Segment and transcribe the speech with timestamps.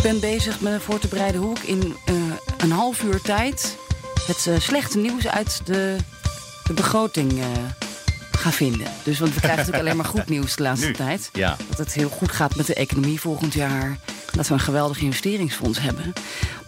[0.00, 2.14] Ik ben bezig me voor te bereiden hoe ik in eh,
[2.58, 3.76] een half uur tijd
[4.26, 5.96] het eh, slechte nieuws uit de,
[6.64, 7.46] de begroting eh,
[8.30, 8.86] ga vinden.
[9.02, 10.92] Dus want we krijgen natuurlijk alleen maar goed nieuws de laatste Nu?
[10.92, 11.30] tijd.
[11.32, 11.56] Ja.
[11.68, 13.98] Dat het heel goed gaat met de economie volgend jaar.
[14.32, 16.12] Dat we een geweldig investeringsfonds hebben.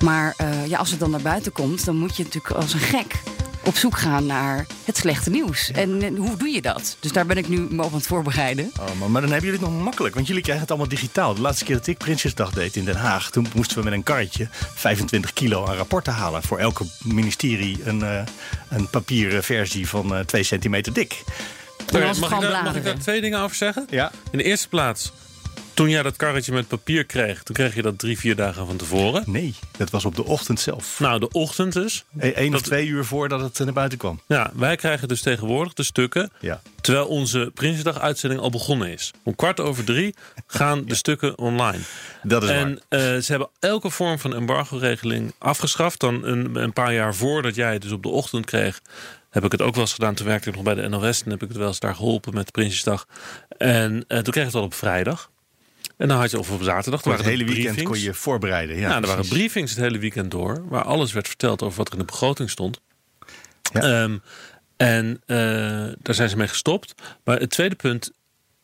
[0.05, 0.35] Maar
[0.67, 3.23] ja, als het dan naar buiten komt, dan moet je natuurlijk als een gek
[3.65, 5.71] op zoek gaan naar het slechte nieuws.
[5.71, 6.97] En hoe doe je dat?
[7.01, 8.73] Dus daar ben ik nu me op aan het voorbereiden.
[8.81, 11.35] Oh, maar, maar dan hebben jullie het nog makkelijk, want jullie krijgen het allemaal digitaal.
[11.35, 14.03] De laatste keer dat ik Prinsjesdag deed in Den Haag, toen moesten we met een
[14.03, 16.43] karretje 25 kilo aan rapporten halen.
[16.43, 18.23] Voor elke ministerie een, eh,
[18.69, 21.23] een papieren versie van eh 2 centimeter dik.
[21.93, 23.87] Mag, ik daar, mag ik daar twee dingen over zeggen?
[23.91, 24.13] Ja.
[24.31, 25.13] In de eerste plaats,
[25.75, 27.43] toen jij dat karretje met papier kreeg...
[27.43, 29.23] toen kreeg je dat drie, vier dagen van tevoren.
[29.27, 31.01] Nee, dat was op de ochtend zelf.
[31.01, 32.05] Nou, de ochtend dus.
[32.19, 34.21] Eén of twee uur voordat het eh, naar buiten kwam.
[34.27, 36.33] Ja, wij krijgen dus tegenwoordig de stukken...
[36.41, 36.61] Ja.
[36.81, 39.11] terwijl onze Prinsjesdag-uitzending al begonnen is.
[39.23, 40.15] Om kwart over drie
[40.47, 41.83] gaan de stukken online.
[42.23, 46.01] Dat is En eh, ze hebben elke vorm van embargo-regeling afgeschaft.
[46.01, 48.81] Dan een, een paar jaar voordat jij het dus op de ochtend kreeg...
[49.31, 50.15] heb ik het ook wel eens gedaan.
[50.15, 51.23] Toen werkte ik nog bij de NOS.
[51.23, 53.07] En heb ik het wel eens daar geholpen met Prinsjesdag.
[53.59, 55.31] En eh, toen kreeg ik het al op vrijdag.
[55.97, 57.05] En dan had je of op zaterdag.
[57.05, 58.77] Het hele weekend kon je voorbereiden.
[58.77, 60.65] Ja, Ja, er waren briefings het hele weekend door.
[60.69, 62.81] Waar alles werd verteld over wat er in de begroting stond.
[63.73, 63.81] Ja.
[63.81, 64.19] Ehm,
[64.77, 65.37] en eh,
[65.99, 66.95] daar zijn ze mee gestopt.
[67.25, 68.11] Maar het tweede punt.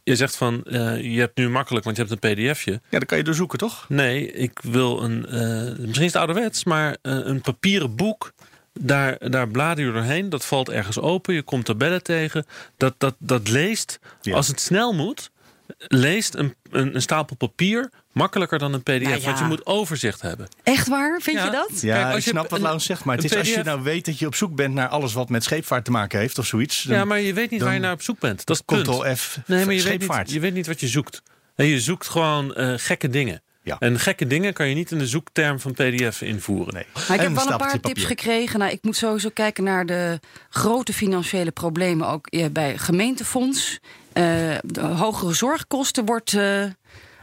[0.03, 2.73] Je zegt van, eh, je hebt nu makkelijk, want je hebt een pdfje.
[2.73, 3.84] Ja, dan kan je doorzoeken, toch?
[3.89, 5.41] Nee, ik wil een, eh,
[5.79, 8.33] misschien is het ouderwets, maar een papieren boek.
[8.81, 12.47] Daar, daar blader je doorheen, dat valt ergens open, je komt tabellen tegen.
[12.77, 14.34] Dat, dat, dat leest, Ja.
[14.34, 15.31] als het snel moet,
[15.77, 19.01] leest een, een, een stapel papier makkelijker dan een pdf.
[19.03, 19.25] Nou ja.
[19.25, 20.49] Want je moet overzicht hebben.
[20.62, 21.21] Echt waar?
[21.21, 21.45] Vind Ja.
[21.45, 21.81] je dat?
[21.81, 23.05] Ja, Kijk, als ik je snap wat Laurens zegt.
[23.05, 25.29] Maar het is als je nou weet dat je op zoek bent naar alles wat
[25.29, 26.83] met scheepvaart te maken heeft of zoiets.
[26.83, 28.47] dan Ja, maar je weet niet waar je naar op zoek bent.
[28.47, 28.97] Dat is het punt.
[28.99, 30.25] Ctrl-F, Nee, maar je weet, scheepvaart.
[30.27, 31.23] niet, je weet niet wat je zoekt.
[31.55, 33.43] En je zoekt gewoon eh, gekke dingen.
[33.69, 33.77] Ja.
[33.79, 36.75] En gekke dingen kan je niet in de zoekterm van PDF invoeren.
[36.75, 36.87] Nee.
[36.95, 37.95] Maar ik En heb wel een paar papier.
[37.95, 38.59] tips gekregen.
[38.59, 40.21] Nou, ik moet sowieso kijken naar de
[40.51, 42.09] grote financiële problemen.
[42.09, 43.79] Ook ja, bij gemeentefonds.
[44.12, 44.23] Eh,
[44.65, 46.65] de hogere zorgkosten wordt, eh,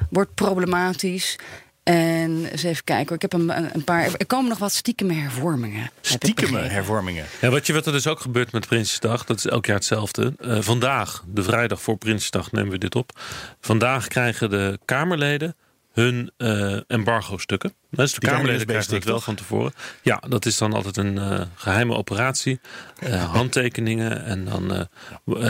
[0.10, 1.36] wordt problematisch.
[1.84, 3.06] En eens even kijken.
[3.08, 3.16] hoor.
[3.16, 4.10] Ik heb een, een paar.
[4.18, 5.92] Er komen nog wat stiekeme hervormingen.
[6.02, 7.26] Stiekeme hervormingen.
[7.42, 10.34] Ja, wat, je, wat er dus ook gebeurt met Prinsjesdag, dat is elk jaar hetzelfde.
[10.40, 13.20] Eh, vandaag, de vrijdag voor Prinsjesdag, nemen we dit op.
[13.62, 15.56] Vandaag krijgen de Kamerleden
[15.96, 17.74] hun eh embargo-stukken.
[17.90, 19.74] Dus de Kamerleden krijgen het wel van tevoren.
[20.02, 22.60] Ja, dat is dan altijd een eh, geheime operatie.
[23.00, 24.26] Eh, handtekeningen.
[24.26, 24.88] En dan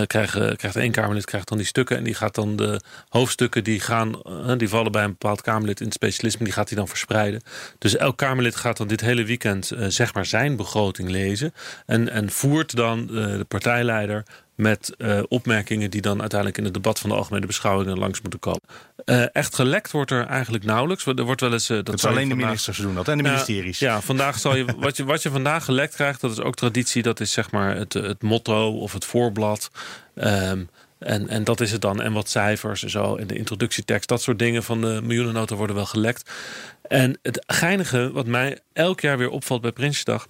[0.07, 1.97] krijgen, krijgt één Kamerlid krijgt dan die stukken.
[1.97, 4.21] En die gaat dan de hoofdstukken die gaan,
[4.57, 6.43] die vallen bij een bepaald Kamerlid in het specialisme.
[6.43, 7.41] Die gaat hij dan verspreiden.
[7.77, 11.53] Dus elk Kamerlid gaat dan dit hele weekend zeg maar zijn begroting lezen.
[11.85, 14.23] En, en voert dan de partijleider
[14.55, 18.39] met eh, opmerkingen die dan uiteindelijk in het debat van de algemene beschouwingen langs moeten
[18.39, 18.61] komen.
[19.05, 21.05] Eh, echt gelekt wordt er eigenlijk nauwelijks.
[21.05, 21.69] Er wordt wel eens.
[21.69, 23.79] eh, dat je alleen de ministers doen dat en de ministeries.
[23.79, 25.03] Ja, vandaag zal je wat, je.
[25.03, 27.01] wat je vandaag gelekt krijgt, dat is ook traditie.
[27.01, 29.71] Dat is zeg maar het, het motto of het voorblad.
[30.15, 30.63] Ehm,
[30.99, 32.01] en, en dat is het dan.
[32.01, 33.15] En wat cijfers en zo.
[33.15, 34.09] En de introductietekst.
[34.09, 36.31] Dat soort dingen van de miljoenennota worden wel gelekt.
[36.87, 40.27] En het geinige, wat mij elk jaar weer opvalt bij Prinsjesdag.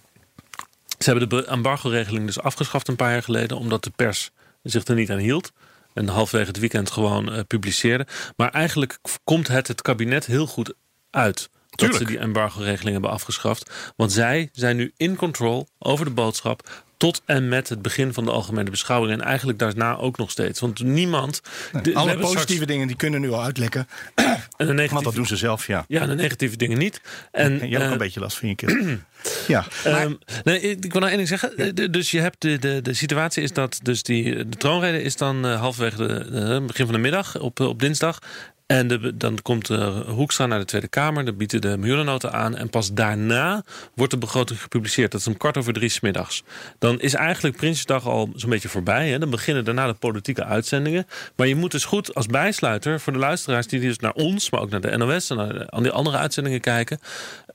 [1.05, 3.57] Ze hebben de embargo-regeling dus afgeschaft een paar jaar geleden.
[3.57, 4.31] Omdat de pers
[4.63, 5.51] zich er niet aan hield.
[5.93, 8.07] En halfwege het weekend gewoon eh, publiceerde.
[8.35, 10.73] Maar eigenlijk komt het het kabinet heel goed
[11.09, 11.49] uit.
[11.69, 11.99] Dat Tuurlijk.
[11.99, 13.93] ze die embargo-regeling hebben afgeschaft.
[13.95, 16.83] Want zij zijn nu in control over de boodschap.
[16.97, 19.13] Tot en met het begin van de algemene beschouwing.
[19.13, 20.59] En eigenlijk daarna ook nog steeds.
[20.59, 21.41] Want niemand.
[21.83, 23.88] de- Alle positieve straks- dingen die kunnen nu al uitlekken.
[24.16, 24.25] en
[24.57, 25.85] de Want negatieve, dat doen ze zelf, ja.
[25.88, 27.01] Ja, de negatieve dingen niet.
[27.31, 28.97] En, En jij hebt ook eh, een beetje last van je keel.
[29.47, 29.66] ja.
[29.84, 31.58] Ehm, nee, ik, wil nog één ding zeggen.
[31.58, 35.17] Eh, Dus je hebt de, de, de situatie is dat dus die, de troonrede is
[35.17, 36.14] dan eh, halverwege de,
[36.59, 38.20] eh, begin van de middag op, op dinsdag.
[38.66, 41.26] En de, dan komt uh, Hoekstra naar de Tweede Kamer.
[41.26, 42.56] Dan biedt hij de miljoenennota aan.
[42.56, 43.64] En pas daarna
[43.96, 45.12] wordt de begroting gepubliceerd.
[45.12, 46.44] Dat is om kwart over drie 's middags.
[46.79, 49.09] Dan is eigenlijk Prinsjesdag al zo'n beetje voorbij.
[49.09, 49.20] Hè?
[49.20, 51.08] Dan beginnen daarna de politieke uitzendingen.
[51.35, 53.67] Maar je moet dus goed als bijsluiter voor de luisteraars...
[53.67, 55.29] die dus naar ons, maar ook naar de NOS...
[55.29, 57.00] en naar aan die andere uitzendingen kijken...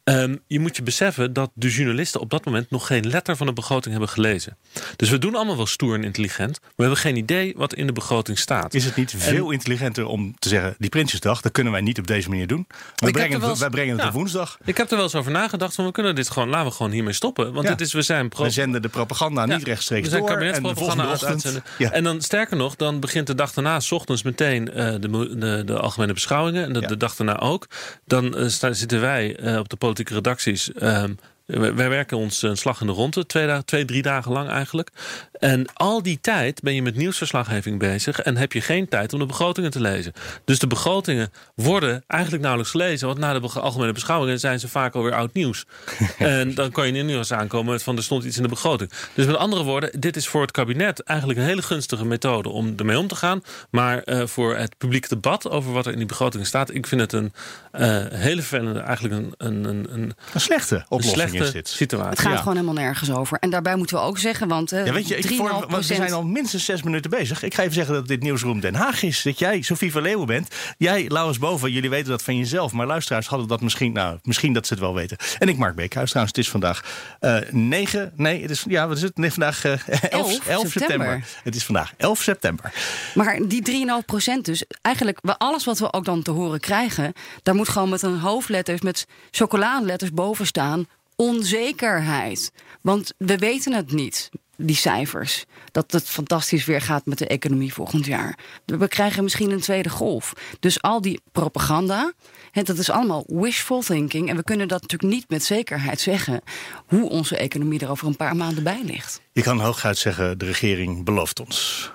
[0.05, 3.47] Um, je moet je beseffen dat de journalisten op dat moment nog geen letter van
[3.47, 4.57] de begroting hebben gelezen.
[4.97, 7.87] Dus we doen allemaal wel stoer en intelligent, maar we hebben geen idee wat in
[7.87, 8.75] de begroting staat.
[8.75, 10.75] Is het niet veel intelligenter om te zeggen...
[10.79, 11.41] die Prinsjesdag.
[11.41, 12.67] Dat kunnen wij niet op deze manier doen.
[12.97, 14.59] We brengen het, wij brengen het op woensdag.
[14.65, 15.75] Ik heb er wel eens over nagedacht.
[15.75, 17.53] Van we kunnen dit gewoon, laten we gewoon hiermee stoppen.
[17.53, 20.27] Want het is, we zijn pro we zenden de propaganda niet rechtstreeks we zijn
[20.63, 21.09] door.
[21.11, 21.63] het uitzenden.
[21.79, 25.63] En dan sterker nog, dan begint de dag daarna, s ochtends meteen uh, de, de,
[25.65, 26.65] de, algemene beschouwingen.
[26.65, 27.67] En de, de dag daarna ook.
[28.05, 30.73] Dan uh, zitten wij uh, op de politieke redacties.
[30.73, 31.13] Ehm,
[31.51, 34.91] wij werken ons een slag in de ronde, twee, twee, drie dagen lang eigenlijk.
[35.33, 39.19] En al die tijd ben je met nieuwsverslaggeving bezig en heb je geen tijd om
[39.19, 40.13] de begrotingen te lezen.
[40.45, 44.95] Dus de begrotingen worden eigenlijk nauwelijks gelezen, want na de algemene beschouwingen zijn ze vaak
[44.95, 45.67] alweer oud nieuws.
[46.19, 48.91] en dan kan je nu eens aankomen van er stond iets in de begroting.
[49.15, 52.75] Dus met andere woorden, dit is voor het kabinet eigenlijk een hele gunstige methode om
[52.77, 53.43] ermee om te gaan.
[53.71, 57.01] Maar uh, voor het publiek debat over wat er in die begrotingen staat, ik vind
[57.01, 57.33] het een
[57.73, 61.40] uh, hele vervelende, eigenlijk een, een, een, een, een slechte oplossing.
[61.47, 62.09] Situatie.
[62.11, 63.39] Het gaat gewoon helemaal nergens over.
[63.39, 66.13] En daarbij moeten we ook zeggen, want uh, ja, weet je, ik voor, we zijn
[66.13, 67.43] al minstens zes minuten bezig.
[67.43, 69.23] Ik ga even zeggen dat dit Nieuwsroom Den Haag is.
[69.23, 70.55] Dat jij Sofie van Leeuwen bent.
[70.79, 72.73] Jij, Laurens Boven, jullie weten dat van jezelf.
[72.73, 75.17] Maar luisteraars hadden dat misschien, nou, misschien dat ze het wel weten.
[75.39, 76.85] En ik, Mark Beekhuis, trouwens, het is vandaag
[77.21, 79.17] uh, 9, nee, het is, ja, wat is het?
[79.17, 80.71] Nee, vandaag uh, 11, 11, 11 september.
[80.71, 81.25] september.
[81.43, 82.73] Het is vandaag 11 september.
[83.15, 87.55] Maar die 3,5 procent dus, eigenlijk alles wat we ook dan te horen krijgen, daar
[87.55, 90.87] moet gewoon met een hoofdletters, met chocoladeletters boven staan
[91.21, 92.53] onzekerheid.
[92.81, 95.45] Want we weten het niet, die cijfers.
[95.71, 98.39] Dat het fantastisch weer gaat met de economie volgend jaar.
[98.65, 100.33] We krijgen misschien een tweede golf.
[100.61, 102.13] Dus al die propaganda,
[102.53, 104.29] dat is allemaal wishful thinking.
[104.29, 106.41] En we kunnen dat natuurlijk niet met zekerheid zeggen
[106.87, 109.21] hoe onze economie er over een paar maanden bij ligt.
[109.33, 111.91] Je kan hooguit zeggen: de regering belooft ons.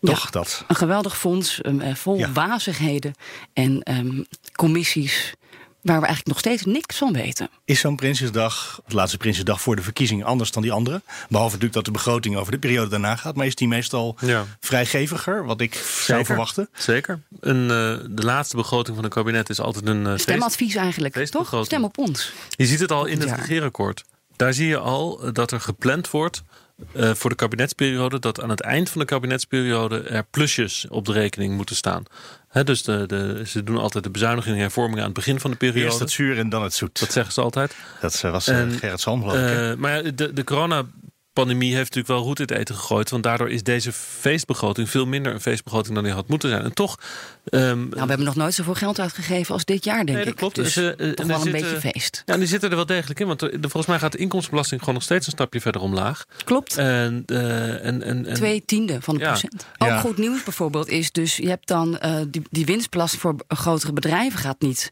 [0.00, 0.64] Toch dat?
[0.68, 2.32] Een geweldig fonds um, vol ja.
[2.32, 3.14] wazigheden
[3.52, 5.34] en um, commissies
[5.82, 7.48] waar we eigenlijk nog steeds niks van weten.
[7.64, 11.02] Is zo'n Prinsjesdag, de laatste Prinsjesdag voor de verkiezingen, anders dan die andere?
[11.28, 13.36] Behalve natuurlijk dat de begroting over de periode daarna gaat.
[13.36, 14.44] Maar is die meestal ja.
[14.60, 16.04] vrijgeviger, wat ik Zeker.
[16.04, 16.68] zou verwachten?
[16.72, 17.20] Zeker.
[17.40, 17.68] Een, uh,
[18.10, 21.64] de laatste begroting van het kabinet is altijd een uh, Stemadvies eigenlijk, toch?
[21.64, 22.32] Stem op ons.
[22.50, 24.04] Je ziet het al in het regeerakkoord.
[24.36, 26.42] Daar zie je al dat er gepland wordt
[26.96, 31.12] uh, voor de kabinetsperiode dat aan het eind van de kabinetsperiode er plusjes op de
[31.12, 32.02] rekening moeten staan.
[32.50, 35.50] He, dus de, de, ze doen altijd de bezuinigingen en hervormingen aan het begin van
[35.50, 35.84] de periode.
[35.84, 37.00] Eerst het zuur en dan het zoet.
[37.00, 37.76] Dat zeggen ze altijd.
[38.00, 39.16] Dat was uh, Gerrit ik.
[39.16, 40.82] Uh, maar ja, de, de corona
[41.40, 43.10] pandemie heeft natuurlijk wel roet in het eten gegooid.
[43.10, 46.62] Want daardoor is deze feestbegroting veel minder een feestbegroting dan die had moeten zijn.
[46.62, 46.98] En toch.
[47.50, 50.26] Um, nou, we hebben nog nooit zoveel geld uitgegeven als dit jaar, denk nee, dat
[50.26, 50.36] ik.
[50.36, 50.54] Klopt.
[50.54, 52.22] Dus uh, toch wel een beetje feest.
[52.26, 53.26] Ja, die zitten er wel degelijk in.
[53.26, 56.24] Want volgens mij gaat de inkomstenbelasting gewoon nog steeds een stapje verder omlaag.
[56.44, 56.76] Klopt.
[56.76, 59.28] En, uh, en, en, en, Twee tiende van de ja.
[59.28, 59.66] procent.
[59.78, 60.00] Ook ja.
[60.00, 61.36] goed nieuws bijvoorbeeld is dus...
[61.36, 64.88] je hebt dan uh, die, die winstbelasting voor grotere bedrijven gaat niet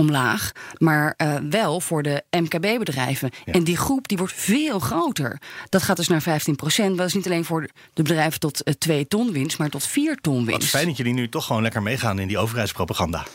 [0.00, 3.30] omlaag, maar uh, wel voor de MKB-bedrijven.
[3.44, 3.52] Ja.
[3.52, 5.40] En die groep die wordt veel groter.
[5.68, 6.96] Dat gaat dus naar 15 procent.
[6.96, 10.16] Dat is niet alleen voor de bedrijven tot uh, 2 ton winst, maar tot 4
[10.16, 10.60] ton winst.
[10.60, 13.26] Wat fijn dat jullie nu toch gewoon lekker meegaan in die overheidspropaganda.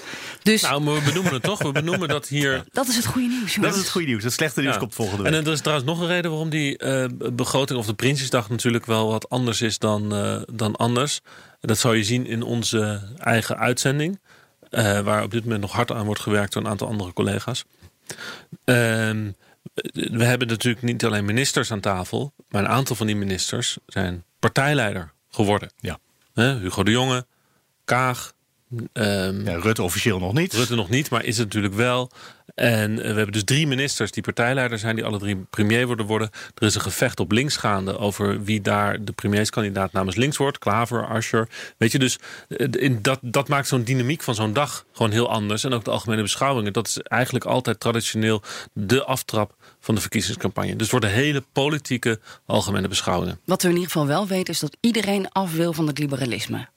[0.43, 1.61] Dus, nou, maar we benoemen het toch.
[1.61, 2.63] We benoemen dat hier.
[2.71, 3.55] Dat is het goede nieuws.
[3.55, 3.73] Jongens.
[3.73, 4.23] Dat is het goede nieuws.
[4.23, 4.79] Het slechte nieuws ja.
[4.79, 5.33] komt volgende week.
[5.33, 8.85] En er is trouwens nog een reden waarom die uh, begroting of de Prinsjesdag natuurlijk
[8.85, 11.21] wel wat anders is dan, uh, dan anders.
[11.61, 14.19] Dat zou je zien in onze eigen uitzending.
[14.75, 17.65] Uh, waar op dit moment nog hard aan wordt gewerkt door een aantal andere collega's.
[18.65, 18.75] Uh,
[19.93, 24.23] we hebben natuurlijk niet alleen ministers aan tafel, maar een aantal van die ministers zijn
[24.39, 25.71] partijleider geworden.
[25.77, 25.99] Ja.
[26.33, 27.25] Hugo de Jonge,
[27.85, 28.33] Kaag.
[28.93, 30.53] Um, ja, Rutte officieel nog niet.
[30.53, 32.11] Rutte nog niet, maar is het natuurlijk wel.
[32.55, 36.05] En uh, we hebben dus drie ministers die partijleider zijn, die alle drie premier worden
[36.05, 36.29] worden.
[36.55, 40.57] Er is een gevecht op links gaande over wie daar de premierskandidaat namens links wordt.
[40.57, 41.49] Klaver, Ascher.
[41.77, 45.29] Weet je, dus uh, in dat, dat maakt zo'n dynamiek van zo'n dag gewoon heel
[45.29, 45.63] anders.
[45.63, 46.73] En ook de algemene beschouwingen.
[46.73, 48.41] Dat is eigenlijk altijd traditioneel
[48.73, 50.71] de aftrap van de verkiezingscampagne.
[50.71, 53.39] Dus het worden hele politieke algemene beschouwingen.
[53.45, 56.67] Wat we in ieder geval wel weten is dat iedereen af wil van het liberalisme.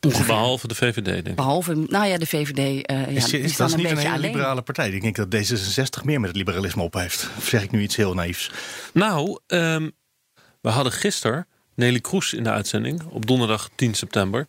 [0.00, 0.26] Ongeveer.
[0.26, 1.34] Behalve de VVD, denk ik.
[1.34, 2.58] Behalve, nou ja, de VVD.
[2.58, 4.30] Uh, ja, is, is, dat is een niet een hele alleen.
[4.30, 4.90] liberale partij.
[4.90, 7.28] Ik denk dat D66 meer met het liberalisme op heeft.
[7.38, 8.50] Of zeg ik nu iets heel naïefs?
[8.92, 9.92] Nou, um,
[10.60, 13.02] we hadden gisteren Nelly Kroes in de uitzending.
[13.02, 14.46] Op donderdag 10 september.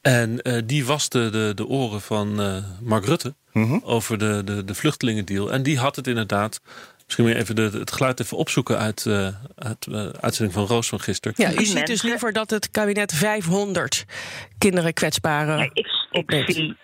[0.00, 3.34] En uh, die waste de, de oren van uh, Mark Rutte.
[3.52, 3.80] Mm -hmm.
[3.84, 5.52] Over de, de, de vluchtelingendeal.
[5.52, 6.60] En die had het inderdaad
[7.08, 10.66] Misschien moet je even de, het geluid even opzoeken uit de uh, uh, uitzending van
[10.66, 11.34] Roos van gisteren.
[11.36, 14.04] Ja, u ziet dus liever dat het kabinet 500
[14.58, 16.76] kinderen kwetsbaren nee, ik, ik zie,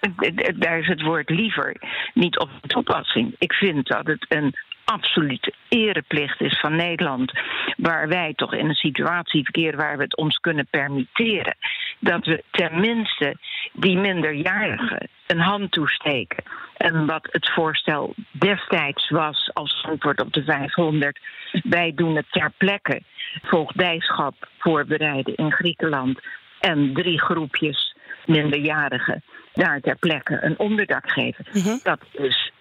[0.55, 1.77] daar is het woord liever
[2.15, 3.35] niet op toepassing.
[3.39, 4.55] Ik vind dat het een
[4.85, 7.33] absolute ereplicht is van Nederland,
[7.77, 11.57] waar wij toch in een situatie verkeren waar we het ons kunnen permitteren,
[12.05, 13.37] dat we tenminste
[13.73, 16.43] die minderjarigen een hand toesteken.
[16.77, 21.21] En wat het voorstel destijds was als antwoord op de 500,
[21.63, 23.03] wij doen het ter plekke
[23.43, 26.21] voogdijschap voorbereiden in Griekenland
[26.61, 27.97] en drie groepjes
[28.27, 31.45] minderjarigen daar ter plekke een onderdak geven.
[31.53, 31.77] Mhm.
[31.83, 32.53] Dat is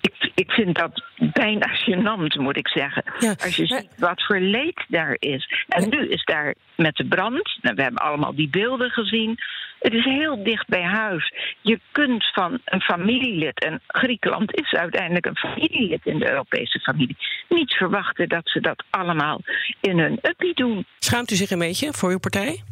[0.00, 3.04] Ik, ik vind dat bijna gênant, moet ik zeggen.
[3.18, 5.64] Ja, Als je maar- ziet wat voor leed daar is.
[5.68, 9.38] En nu is daar met de brand, nou, we hebben allemaal die beelden gezien.
[9.78, 11.32] Het is heel dicht bij huis.
[11.60, 17.16] Je kunt van een familielid, en Griekenland is uiteindelijk een familielid in de Europese familie,
[17.48, 19.40] niet verwachten dat ze dat allemaal
[19.80, 20.86] in hun uppie doen.
[20.98, 22.62] Schaamt u zich een beetje voor uw partij?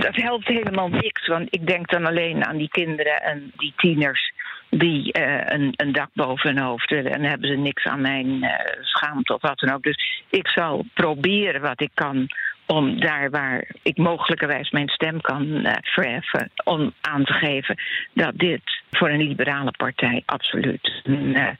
[0.00, 4.32] Dat helpt helemaal niks, want ik denk dan alleen aan die kinderen en die tieners
[4.70, 7.12] die eh, een, dak boven hun hoofd willen.
[7.12, 9.82] En hebben ze niks aan mijn eh, schaamte of wat dan ook.
[9.82, 12.26] Dus ik zal proberen wat ik kan
[12.66, 17.76] om daar waar ik mogelijkerwijs mijn stem kan eh, verheffen, om aan te geven
[18.14, 21.56] dat dit voor een liberale partij absoluut een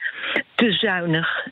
[0.54, 1.46] te zuinig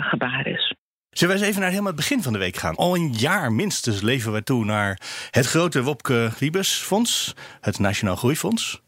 [0.00, 0.74] gebaar is.
[1.10, 2.76] Zullen we eens even naar helemaal het begin van de week gaan?
[2.76, 8.16] Al een jaar minstens leven we toe naar het grote Wopke Wiebes Fonds, het Nationaal
[8.16, 8.83] Groeifonds.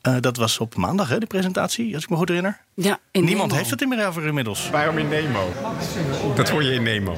[0.00, 2.60] Eh, dat was op maandag, hè, de presentatie, als ik me goed herinner.
[2.74, 3.58] Ja, in Niemand Nemo.
[3.58, 4.70] heeft het er meer over inmiddels.
[4.70, 5.52] Waarom in Nemo?
[6.34, 7.16] Dat hoor je in Nemo.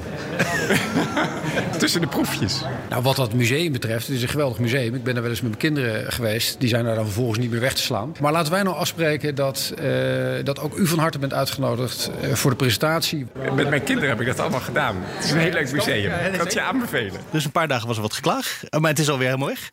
[1.79, 2.63] Tussen de proefjes.
[2.89, 4.95] Nou, wat dat museum betreft, het is een geweldig museum.
[4.95, 6.61] Ik ben er wel eens met mijn kinderen geweest.
[6.61, 8.15] Die zijn daar dan vervolgens niet meer weg te slaan.
[8.21, 9.85] Maar laten wij nou afspreken dat, eh,
[10.45, 13.27] dat ook u van harte bent uitgenodigd eh, voor de presentatie.
[13.55, 14.97] Met mijn kinderen heb ik dat allemaal gedaan.
[15.01, 16.13] Het is een heel leuk museum.
[16.13, 17.21] Ik kan het je aanbevelen.
[17.31, 19.71] Dus een paar dagen was er wat geklaag, maar het is alweer helemaal weg.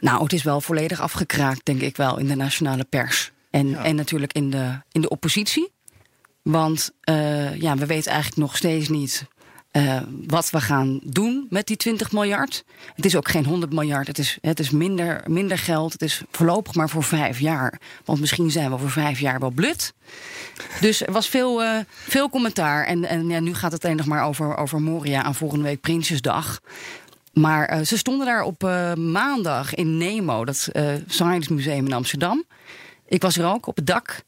[0.00, 3.32] Nou, het is wel volledig afgekraakt, denk ik wel, in de nationale pers.
[3.50, 5.72] En, en natuurlijk in de, in de oppositie.
[6.42, 9.26] Want eh, ja, we weten eigenlijk nog steeds niet
[9.76, 12.64] eh, wat we gaan doen met die 20 miljard.
[12.94, 14.06] Het is ook geen 100 miljard.
[14.06, 15.92] Het is, het is minder, minder geld.
[15.92, 17.80] Het is voorlopig maar voor vijf jaar.
[18.04, 19.92] Want misschien zijn we over vijf jaar wel blut.
[20.80, 22.84] Dus er was veel, eh, veel commentaar.
[22.84, 25.80] En, en ja, nu gaat het alleen nog maar over, over Moria aan volgende week
[25.80, 26.60] Prinsjesdag.
[27.40, 31.92] Maar eh, ze stonden daar op eh, maandag in Nemo, dat eh, Science Museum in
[31.92, 32.44] Amsterdam.
[33.06, 34.22] Ik was er ook op het dak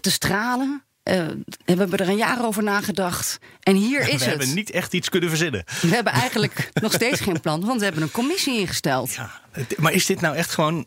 [0.00, 0.82] te stralen.
[1.02, 3.38] En we hebben er een jaar over nagedacht.
[3.60, 4.24] En hier is we het.
[4.24, 5.64] hebben niet echt iets kunnen verzinnen.
[5.80, 9.12] We hebben eigenlijk nog steeds geen plan, want we hebben een commissie ingesteld.
[9.14, 9.30] Ja,
[9.76, 10.86] maar is dit nou echt gewoon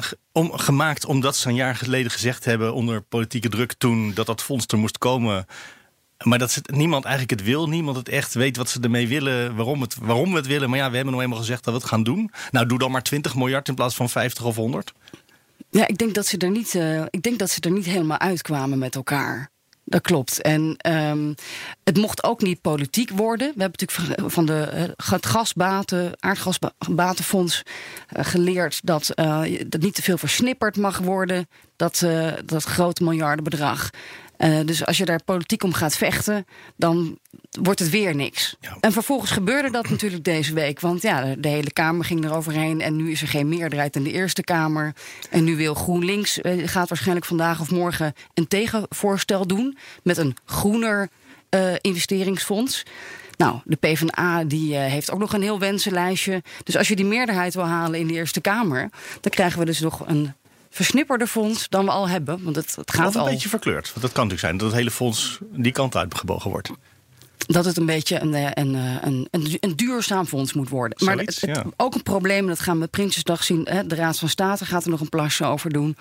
[0.00, 4.26] ge- om, gemaakt omdat ze een jaar geleden gezegd hebben onder politieke druk toen dat
[4.26, 5.46] dat fonds er moest komen?
[6.24, 9.56] Maar dat het- niemand eigenlijk het wil, niemand het echt weet wat ze ermee willen,
[9.56, 10.70] waarom, het, waarom we het willen.
[10.70, 12.30] Maar ja, we hebben nou eenmaal gezegd dat we het gaan doen.
[12.50, 14.92] Nou, doe dan maar 20 miljard in plaats van 50 of 100.
[15.70, 18.18] Ja, ik denk dat ze er niet, eh, ik denk dat ze er niet helemaal
[18.18, 19.50] uitkwamen met elkaar.
[19.84, 20.42] Dat klopt.
[20.42, 21.32] En ehm,
[21.84, 23.52] het mocht ook niet politiek worden.
[23.54, 27.62] We hebben natuurlijk van- de eh, het gasbaten, aardgasbatenfonds
[28.08, 31.48] eh, geleerd dat eh, dat niet te veel versnipperd mag worden.
[31.76, 33.90] Dat, eh, dat grote miljardenbedrag.
[34.40, 37.18] Eh, dus als je daar politiek om gaat vechten, dan
[37.60, 38.56] wordt het weer niks.
[38.60, 38.76] Ja.
[38.80, 40.80] En vervolgens gebeurde dat natuurlijk deze week.
[40.80, 42.80] Want ja, de, hele Kamer ging eroverheen.
[42.80, 44.94] En nu is er geen meerderheid in de Eerste Kamer.
[45.30, 49.78] En nu wil GroenLinks, eh, gaat waarschijnlijk vandaag of morgen een tegenvoorstel doen.
[50.02, 51.08] Met een groener
[51.48, 52.82] eh, investeringsfonds.
[53.36, 56.42] Nou, de PvdA die, heeft ook nog een heel wensenlijstje.
[56.64, 59.80] Dus als je die meerderheid wil halen in de Eerste Kamer, dan krijgen we dus
[59.80, 60.34] nog een
[60.70, 62.42] versnipperder fonds dan we al hebben.
[62.44, 63.26] Want het, het gaat Of een al.
[63.26, 63.88] beetje verkleurd.
[63.88, 66.70] Want dat kan natuurlijk zijn dat het hele fonds die kant uitgebogen wordt.
[67.46, 71.04] dat het een beetje een, eh, een, eh, een, een, een duurzaam fonds moet worden.
[71.04, 71.64] Maar het, het- ja.
[71.76, 73.66] ook een probleem, dat gaan we Prinsjesdag zien.
[73.70, 75.96] Hè, de Raad van State gaat er nog een plasje over doen.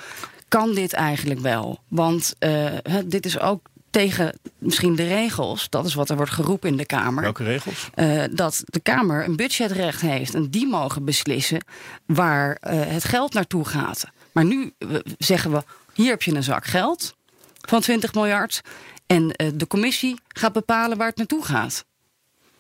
[0.48, 1.80] Kan dit eigenlijk wel?
[1.88, 2.66] Want eh,
[3.06, 5.70] dit is ook tegen misschien de regels.
[5.70, 7.24] Dat is wat er wordt geroepen in de Kamer.
[7.24, 7.90] Welke regels?
[8.32, 11.64] dat de Kamer een budgetrecht heeft en die mogen beslissen
[12.06, 14.06] waar het geld naartoe gaat.
[14.32, 17.16] Maar nu eh, zeggen we: hier heb je een zak geld
[17.62, 18.62] van 20 miljard.
[19.08, 21.86] En eh, de commissie gaat bepalen waar het naartoe gaat.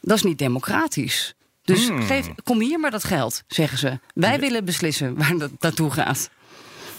[0.01, 1.33] Dat is niet democratisch.
[1.63, 2.01] Dus Hmm.
[2.01, 3.99] geef, kom hier maar dat geld, zeggen ze.
[4.13, 6.29] Wij willen beslissen waar dat naartoe gaat.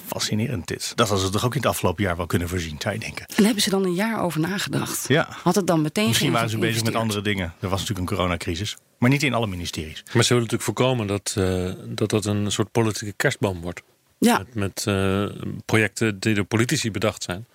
[0.06, 0.92] Fascinerend dit.
[0.94, 3.26] Dat hadden ze toch ook in het afgelopen jaar wel kunnen voorzien, zou je denken.
[3.36, 5.08] En hebben ze dan een jaar over nagedacht?
[5.08, 5.28] Ja.
[5.42, 7.54] Had het dan meteen Misschien waren ze bezig met andere dingen.
[7.60, 8.76] Er was natuurlijk een coronacrisis.
[8.98, 10.02] Maar niet in alle ministeries.
[10.12, 13.82] Maar ze willen natuurlijk voorkomen dat, eh, dat dat een soort politieke kerstboom wordt.
[14.22, 15.24] Ja, Met, met eh,
[15.66, 17.46] projecten die door politici bedacht zijn.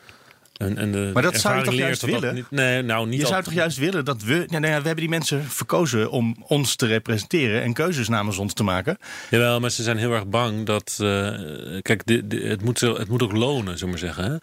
[0.58, 2.36] En, en de Maar dat zou je toch juist dat dat willen?
[2.36, 4.34] niet, nee, nou niet Je zou toch juist willen dat we.
[4.34, 8.38] Ja, nou ja, we hebben die mensen verkozen om ons te representeren en keuzes namens
[8.38, 8.98] ons te maken.
[9.30, 10.98] Jawel, maar ze zijn heel erg bang dat.
[11.02, 11.38] eh,
[11.82, 14.24] kijk, de, de- het, moet, zo- het moet ook lonen, zullen we maar zeggen.
[14.32, 14.38] Hè?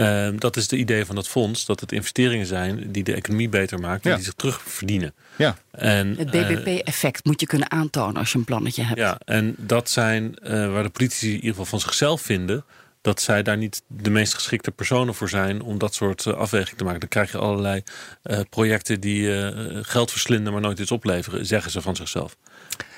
[0.00, 3.48] Eh, dat is de idee van dat fonds: dat het investeringen zijn die de economie
[3.48, 4.16] beter maken en Ja.
[4.16, 5.12] die zich terugverdienen.
[5.36, 5.56] Ja.
[5.70, 8.98] En, het eh, BBP-effect moet je kunnen aantonen als je een plannetje hebt.
[8.98, 12.64] Ja, en dat zijn eh, waar de politici in ieder geval van zichzelf vinden
[13.00, 16.76] dat zij daar niet de meest geschikte personen voor zijn om dat soort uh, afweging
[16.78, 17.00] te maken.
[17.00, 17.82] Dan krijg je allerlei
[18.24, 19.48] uh, projecten die uh,
[19.82, 22.36] geld verslinden, maar nooit iets opleveren, zeggen ze van zichzelf.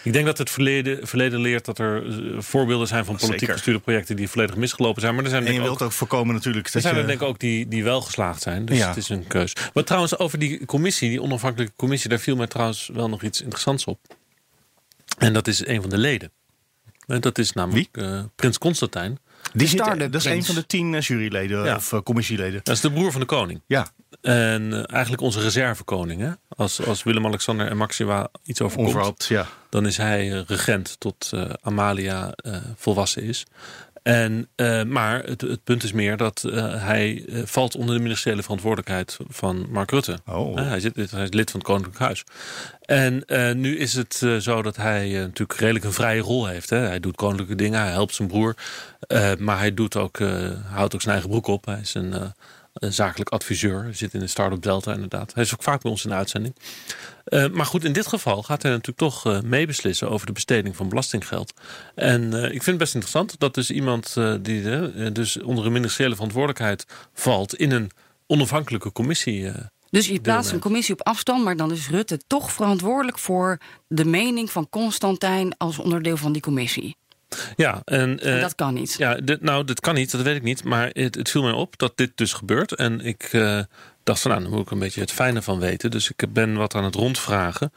[0.03, 2.05] Ik denk dat het verleden, verleden leert dat er
[2.43, 3.55] voorbeelden zijn van politiek Zeker.
[3.55, 5.15] gestuurde projecten die volledig misgelopen zijn.
[5.15, 7.01] Maar er zijn En je wilt ook voorkomen natuurlijk er dat zijn je...
[7.01, 8.65] er denk ik ook die, die wel geslaagd zijn.
[8.65, 8.89] Dus Ja.
[8.89, 9.53] het is een keus.
[9.75, 13.41] Maar trouwens, over die commissie, die onafhankelijke commissie, daar viel mij trouwens wel nog iets
[13.41, 13.99] interessants op.
[15.19, 16.31] En dat is een van de leden.
[17.07, 19.19] En Dat is namelijk eh, Prins Constantijn.
[19.53, 21.77] Die zit, dat is een van de tien eh, juryleden Ja.
[21.77, 22.61] of eh, commissieleden.
[22.63, 23.61] Dat is de broer van de koning.
[23.67, 23.87] Ja,
[24.21, 26.21] En eh, eigenlijk onze reservekoning.
[26.21, 26.31] Hè?
[26.49, 29.25] Als, als Willem-Alexander en Maxima iets overkomt.
[29.25, 29.47] Ja.
[29.71, 33.47] dan is hij regent tot eh, Amalia eh, volwassen is.
[34.03, 38.03] En, eh, maar het, het punt is meer dat eh, hij eh, valt onder de
[38.03, 40.19] ministeriële verantwoordelijkheid van Mark Rutte.
[40.27, 40.57] Oh.
[40.57, 42.25] Hij, zit, hij is lid van het Koninklijk Huis.
[42.81, 43.25] En
[43.61, 46.71] nu is het zo dat hij natuurlijk redelijk een vrije rol heeft.
[46.71, 46.79] Hè.
[46.79, 48.55] Hij doet koninklijke dingen, hij helpt zijn broer.
[49.39, 50.19] Maar hij doet ook,
[50.65, 51.65] houdt ook zijn eigen broek op.
[51.65, 52.33] Hij is een, een
[52.73, 53.83] zakelijk adviseur.
[53.83, 55.35] Hij zit in de Startup Delta inderdaad.
[55.35, 56.55] Hij is ook vaak bij ons in de uitzending.
[57.25, 60.77] Eh, maar goed, in dit geval gaat hij natuurlijk toch eh, meebeslissen over de besteding
[60.77, 61.53] van belastinggeld.
[61.95, 66.15] En eh, ik vind het best interessant dat dus iemand die dus onder een ministeriële
[66.15, 67.91] verantwoordelijkheid valt in een
[68.27, 69.53] onafhankelijke commissie.
[69.91, 74.05] Dus je plaatst een commissie op afstand, maar dan is Rutte toch verantwoordelijk voor de
[74.05, 76.97] mening van Constantijn als onderdeel van die commissie.
[77.57, 78.95] Ja, en, En eh, dat kan niet.
[78.99, 80.65] Ja, dit, nou, dit kan niet, dat weet ik niet.
[80.65, 82.75] Maar het, het viel mij op dat dit dus gebeurt.
[82.75, 83.61] En ik eh,
[84.03, 85.91] dacht van, nou, daar moet ik een beetje het fijne van weten.
[85.91, 87.73] Dus ik ben wat aan het rondvragen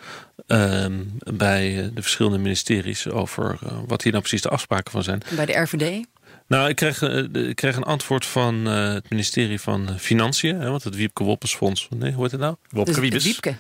[0.47, 3.57] ehm, bij eh, de verschillende ministeries over
[3.87, 5.21] wat hier nou precies de afspraken van zijn.
[5.35, 6.05] Bij de RVD.
[6.47, 10.59] Nou, ik kreeg, ik kreeg een antwoord van het ministerie van Financiën.
[10.59, 12.55] Hè, want het Wiepke Woppelsfonds, nee, hoe heet het nou?
[12.69, 13.23] Wopke Wiebes.
[13.23, 13.55] Wiepke.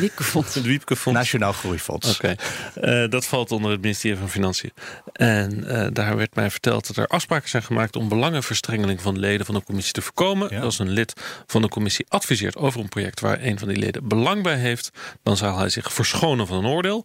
[0.00, 1.18] Wiepke vond Het Wiepke Fonds.
[1.18, 2.14] Nationaal Groeifonds.
[2.14, 2.34] Oké,
[2.74, 4.72] Eh, dat valt onder het ministerie van Financiën.
[5.12, 9.46] En eh, daar werd mij verteld dat er afspraken zijn gemaakt om belangenverstrengeling van leden
[9.46, 10.48] van de commissie te voorkomen.
[10.50, 10.60] Ja.
[10.60, 11.12] Als een lid
[11.46, 14.90] van de commissie adviseert over een project waar een van die leden belang bij heeft,
[15.22, 17.04] dan zal hij zich verschonen van een oordeel.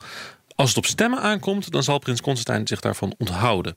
[0.56, 3.76] Als het op stemmen aankomt, dan zal prins Constantijn zich daarvan onthouden.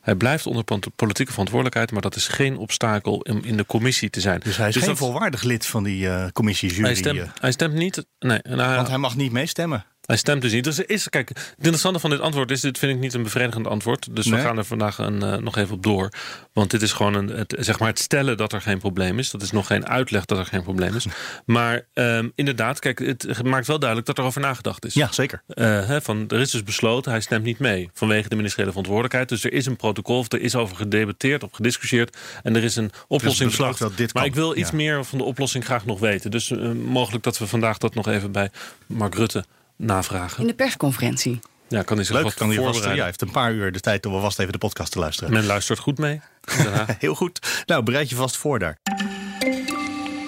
[0.00, 4.10] Hij blijft onder pol- politieke verantwoordelijkheid, maar dat is geen obstakel om in de commissie
[4.10, 4.40] te zijn.
[4.44, 6.82] Dus hij is geen dat- volwaardig lid van die eh commissie jury.
[6.84, 8.06] hij stemt, eh, hij stemt niet.
[8.18, 9.84] Nee, nou, want hij mag niet meestemmen.
[10.08, 10.64] Hij stemt dus niet.
[10.64, 13.22] Dus er is, kijk, het interessante van dit antwoord is: dit vind ik niet een
[13.22, 14.08] bevredigend antwoord.
[14.16, 14.40] Dus Nee.
[14.40, 16.08] we gaan er vandaag een, eh, nog even op door.
[16.52, 19.30] Want dit is gewoon een, het, zeg maar het stellen dat er geen probleem is.
[19.30, 21.06] Dat is nog geen uitleg dat er geen probleem is.
[21.44, 24.94] Maar ehm, inderdaad, kijk, het maakt wel duidelijk dat er over nagedacht is.
[24.94, 25.42] Ja, zeker.
[25.46, 29.28] Eh, van, er is dus besloten, hij stemt niet mee vanwege de ministeriële verantwoordelijkheid.
[29.28, 32.16] Dus er is een protocol, of er is over gedebatteerd of gediscussieerd.
[32.42, 33.78] En er is een oplossing bedacht.
[33.78, 34.32] dat dit Maar kan.
[34.32, 34.76] ik wil iets Ja.
[34.76, 36.30] meer van de oplossing graag nog weten.
[36.30, 38.50] Dus eh, mogelijk dat we vandaag dat nog even bij
[38.86, 39.44] Mark Rutte
[39.78, 40.40] navragen.
[40.40, 41.40] In de persconferentie.
[41.68, 42.66] Ja, kan hij zich Leuk, wat kan hij vast.
[42.66, 43.04] Ja, voorbereiden.
[43.04, 45.32] hij heeft een paar uur de tijd om alvast even de podcast te luisteren.
[45.32, 46.20] Men luistert goed mee.
[46.98, 47.62] Heel goed.
[47.66, 48.78] Nou, bereid je vast voor daar.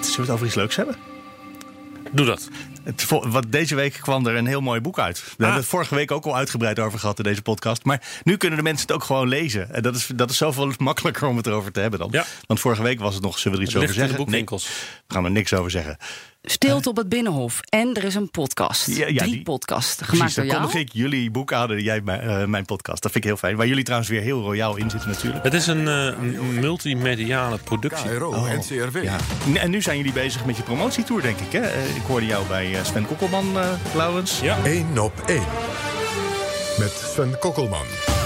[0.01, 0.95] Zullen we het over iets leuks hebben?
[2.11, 2.49] Doe dat.
[2.83, 5.23] Het, wat, deze week kwam er een heel mooi boek uit.
[5.23, 7.83] We hebben het vorige week ook al uitgebreid over gehad in deze podcast.
[7.83, 9.73] Maar nu kunnen de mensen het ook gewoon lezen.
[9.73, 12.09] En dat is, dat is zoveel makkelijker om het erover te hebben dan.
[12.11, 12.25] Ja.
[12.47, 14.23] Want vorige week was het nog, zullen we er iets Het over ligt in de
[14.23, 14.45] zeggen?
[14.47, 14.63] boekwinkels.
[14.65, 15.97] Nee, we gaan er niks over zeggen.
[16.43, 17.59] Stilte op het Binnenhof.
[17.69, 18.87] En er is een podcast.
[18.87, 19.95] Ja, ja, Drie die- podcasts.
[19.95, 20.65] Precies, Gemaakt dan door jou.
[20.65, 23.01] kondig ik jullie boek aan en jij mijn, eh, mijn podcast.
[23.01, 23.55] Dat vind ik heel fijn.
[23.55, 25.43] Waar jullie trouwens weer heel royaal in zitten natuurlijk.
[25.43, 26.17] Het is een eh,
[26.59, 28.09] multimediale productie.
[28.09, 28.47] KRO.
[29.01, 29.17] Ja.
[29.53, 31.51] En nu zijn jullie bezig met je promotietour, denk ik.
[31.51, 31.59] Hè?
[31.61, 34.39] Eh, Ik hoorde jou bij Sven Kokkelman, eh Laurens.
[34.39, 34.57] Ja.
[34.65, 35.43] 1 op 1.
[36.79, 37.85] Met Sven Kokkelman.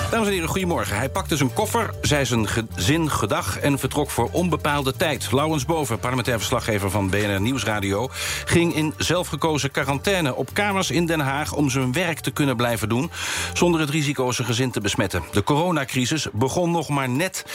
[0.09, 0.97] Dames en heren, goedemorgen.
[0.97, 5.31] Hij pakte zijn koffer, zei zijn gezin gedag en vertrok voor onbepaalde tijd.
[5.31, 8.09] Laurens Boven, parlementair verslaggever van BNR Nieuwsradio...
[8.45, 11.53] ging in zelfgekozen quarantaine op kamers in Den Haag...
[11.53, 13.11] om zijn werk te kunnen blijven doen,
[13.53, 15.23] zonder het risico zijn gezin te besmetten.
[15.31, 17.45] De coronacrisis begon nog maar net.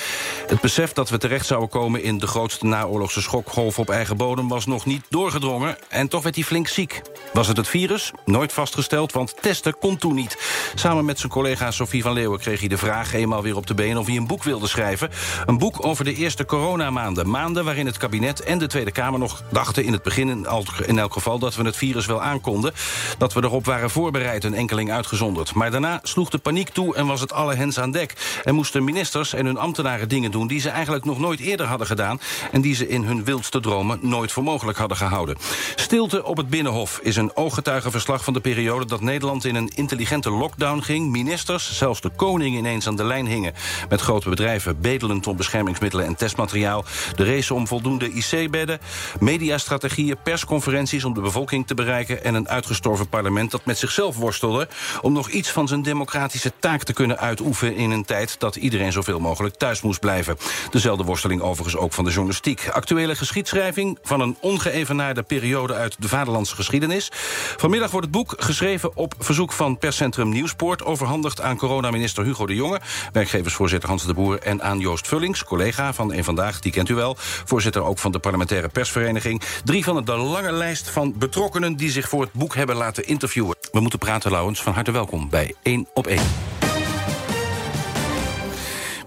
[0.46, 4.48] Het besef dat we terecht zouden komen in de grootste naoorlogse schokgolf op eigen bodem...
[4.48, 7.02] was nog niet doorgedrongen en toch werd hij flink ziek.
[7.32, 8.12] Was het het virus?
[8.24, 10.38] Nooit vastgesteld, want testen kon toen niet.
[10.74, 13.12] Samen met zijn collega Sophie van Leeuwen kreeg hij de vraag...
[13.12, 15.10] eenmaal weer op de been of hij een boek wilde schrijven.
[15.46, 17.30] Een boek over de eerste coronamaanden.
[17.30, 19.84] Maanden waarin het kabinet en de Tweede Kamer nog dachten...
[19.84, 20.46] in het begin
[20.86, 22.72] in, elk geval dat we het virus wel aankonden.
[23.18, 25.54] Dat we erop waren voorbereid, een enkeling uitgezonderd.
[25.54, 28.40] Maar daarna sloeg de paniek toe en was het alle hens aan dek.
[28.44, 30.46] En moesten ministers en hun ambtenaren dingen doen...
[30.46, 32.20] die ze eigenlijk nog nooit eerder hadden gedaan...
[32.52, 35.36] en die ze in hun wildste dromen nooit voor mogelijk hadden gehouden.
[35.74, 39.70] Stilte op het Binnenhof is een een ooggetuigenverslag van de periode dat Nederland in een
[39.74, 41.10] intelligente lockdown ging.
[41.10, 43.52] Ministers, zelfs de koning ineens aan de lijn hingen
[43.88, 46.84] met grote bedrijven bedelend om beschermingsmiddelen en testmateriaal.
[47.14, 48.78] De race om voldoende IC-bedden,
[49.20, 54.68] mediastrategieën, persconferenties om de bevolking te bereiken en een uitgestorven parlement dat met zichzelf worstelde
[55.00, 58.92] om nog iets van zijn democratische taak te kunnen uitoefenen in een tijd dat iedereen
[58.92, 60.36] zoveel mogelijk thuis moest blijven.
[60.70, 62.68] Dezelfde worsteling overigens ook van de journalistiek.
[62.68, 67.08] Actuele geschiedschrijving van een ongeëvenaarde periode uit de vaderlandse geschiedenis.
[67.56, 70.84] Vanmiddag wordt het boek geschreven op verzoek van perscentrum Nieuwspoort...
[70.84, 72.80] overhandigd aan coronaminister Hugo de Jonge...
[73.12, 75.44] werkgeversvoorzitter Hans de Boer en aan Joost Vullings...
[75.44, 77.14] collega van Eén Vandaag, die kent u wel...
[77.18, 79.42] voorzitter ook van de parlementaire persvereniging.
[79.64, 81.76] Drie van de lange lijst van betrokkenen...
[81.76, 83.56] die zich voor het boek hebben laten interviewen.
[83.72, 84.62] We moeten praten, Lauwens.
[84.62, 86.20] Van harte welkom bij 1 op 1.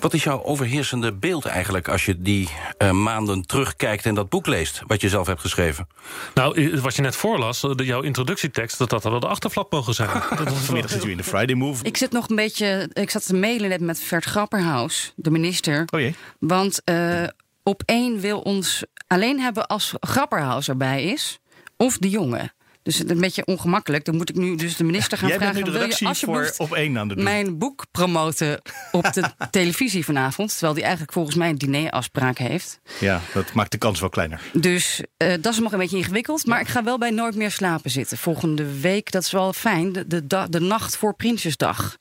[0.03, 4.47] Wat is jouw overheersende beeld eigenlijk als je die uh, maanden terugkijkt en dat boek
[4.47, 5.87] leest, wat je zelf hebt geschreven?
[6.33, 10.09] Nou, wat je net voorlas, de, jouw introductietekst, dat dat wel de achterflap mogen zijn.
[10.65, 11.83] Vanmiddag zit u in de Friday Move.
[11.83, 15.83] Ik zit nog een beetje, ik zat te mailen net met Vert Grapperhaus, de minister.
[15.93, 16.15] Oh jee.
[16.39, 17.23] Want uh,
[17.63, 21.39] op één wil ons alleen hebben als Grapperhaus erbij is,
[21.77, 22.53] of de jongen.
[22.84, 24.06] Dus het is een beetje ongemakkelijk.
[24.06, 25.54] Dan moet ik nu dus de minister gaan Jij vragen...
[25.56, 27.24] Bent nu de wil je redactie alsjeblieft voor op één aan de doen.
[27.24, 30.52] mijn boek promoten op de televisie vanavond?
[30.52, 32.80] Terwijl die eigenlijk volgens mij een dinerafspraak heeft.
[33.00, 34.41] Ja, dat maakt de kans wel kleiner.
[34.54, 36.46] Dus uh, dat is nog een beetje ingewikkeld.
[36.46, 38.17] Maar ik ga wel bij Nooit meer slapen zitten.
[38.17, 39.91] Volgende week, dat is wel fijn.
[39.93, 41.98] De, de, de nacht voor Prinsjesdag.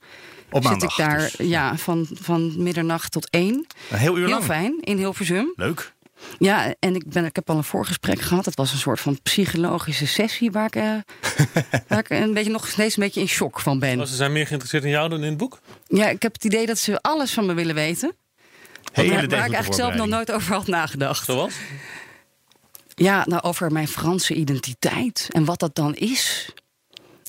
[0.51, 0.91] Op Zit maandag.
[0.91, 1.35] ik daar dus.
[1.49, 3.67] ja, van, van middernacht tot één.
[3.91, 4.45] Een heel uur Heel lang.
[4.45, 5.53] fijn, in Hilversum.
[5.57, 5.93] Leuk.
[6.39, 8.45] Ja, en ik, ben, ik heb al een voorgesprek gehad.
[8.45, 10.95] Het was een soort van psychologische sessie waar ik, eh,
[11.89, 14.01] waar ik een beetje, nog steeds een beetje in shock van ben.
[14.01, 15.61] Oh, ze zijn meer geïnteresseerd in jou dan in het boek?
[15.87, 18.15] Ja, ik heb het idee dat ze alles van me willen weten.
[18.93, 21.25] Hele waar, waar ik eigenlijk zelf nog nooit over had nagedacht.
[21.25, 21.55] Zoals?
[22.95, 26.53] Ja, nou, over mijn Franse identiteit en wat dat dan is.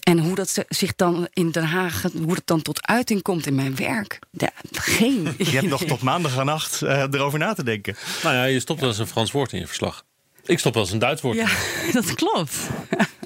[0.04, 3.46] En hoe dat ze- zich dan in Den Haag, hoe dat dan tot uiting komt
[3.46, 4.20] in mijn werk.
[4.32, 5.24] Ja, geen.
[5.38, 7.96] Je hebt nog tot maandagnacht uh, erover na te denken.
[8.24, 10.06] Nou ja, je stopt wel eens een Frans woord in je verslag.
[10.46, 11.38] Ik stop wel eens een Duits woord.
[11.38, 11.48] Ja,
[12.02, 12.56] dat klopt.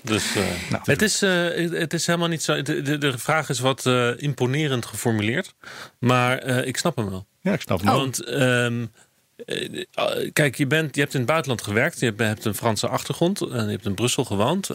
[0.04, 2.62] Dus uh, nou, het, is, uh, het is helemaal niet zo.
[2.62, 5.54] De, de, de vraag is wat uh, imponerend geformuleerd.
[6.00, 7.28] Maar ik snap hem wel.
[7.42, 7.94] Ja, ik snap hem.
[7.96, 8.92] Want um,
[10.34, 12.00] kijk, je, bent, je hebt in het buitenland gewerkt.
[12.00, 13.42] Je hebt een Franse achtergrond.
[13.42, 14.70] En je hebt in Brussel gewoond.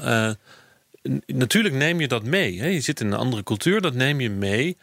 [1.26, 2.60] Natuurlijk neem je dat mee.
[2.60, 2.66] Hè?
[2.66, 3.80] Je zit in een andere cultuur.
[3.80, 4.76] Dat neem je mee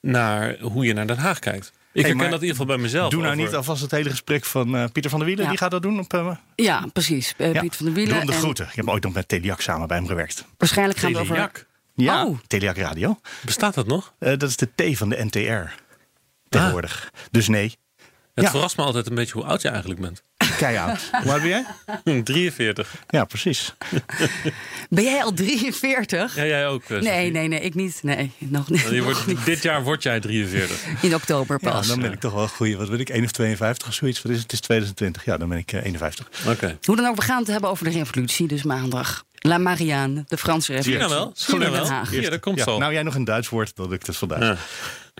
[0.00, 1.72] naar hoe je naar Den Haag kijkt.
[1.92, 3.10] Ik hey, herken dat in ieder geval bij mezelf.
[3.10, 3.46] Doe nou over...
[3.46, 5.44] niet alvast het hele gesprek van uh, Pieter van der Wielen.
[5.44, 5.50] Ja.
[5.50, 6.12] Die gaat dat doen op...
[6.12, 7.34] Uh, ja, precies.
[7.38, 7.60] Uh, ja.
[7.60, 8.12] Pieter van der Wielen.
[8.12, 8.64] Doe hem de groeten.
[8.64, 10.44] Je hebt ooit nog met Teliak samen bij hem gewerkt.
[10.58, 11.34] Waarschijnlijk gaan we over...
[11.34, 11.66] Teliak?
[11.94, 12.38] Ja, oh.
[12.46, 13.20] Teliak Radio.
[13.44, 14.14] Bestaat dat nog?
[14.18, 15.72] dat is de T van de NTR.
[16.48, 17.10] Tegenwoordig.
[17.12, 17.20] Ah.
[17.30, 17.76] Dus nee.
[18.34, 18.50] Het ja.
[18.50, 20.22] verrast me altijd een beetje hoe oud je eigenlijk bent.
[20.56, 21.08] Keioud.
[21.22, 22.22] Hoe oud ben jij?
[22.22, 22.94] 43.
[23.08, 23.74] Ja, precies.
[24.88, 26.36] Ben jij al 43?
[26.36, 26.88] Ja, jij ook.
[26.88, 27.98] Uh, nee, nee, nee, ik niet.
[28.02, 28.80] Nee, nog niet.
[28.80, 29.44] Je wordt, nog niet.
[29.44, 31.02] Dit jaar word jij 43.
[31.02, 31.86] In oktober pas.
[31.86, 32.74] Ja, dan ben ik toch wel goed.
[32.74, 33.08] Wat ben ik?
[33.08, 34.22] 1 of 52 of zoiets?
[34.22, 34.50] Wat is het?
[34.50, 35.24] Het is 2020.
[35.24, 36.28] Ja, dan ben ik uh, 51.
[36.40, 36.50] Oké.
[36.50, 36.78] Okay.
[36.82, 39.24] Hoe dan ook, we gaan het hebben over de revolutie, dus maandag.
[39.38, 41.00] La Marianne, de Franse revolutie.
[41.00, 41.32] Zie je nou wel?
[41.34, 42.20] Zie je nou wel?
[42.20, 42.78] Hier, dat komt ja, zo.
[42.78, 44.40] Nou, jij nog een Duits woord, dat lukt het vandaag.
[44.40, 44.56] Ja.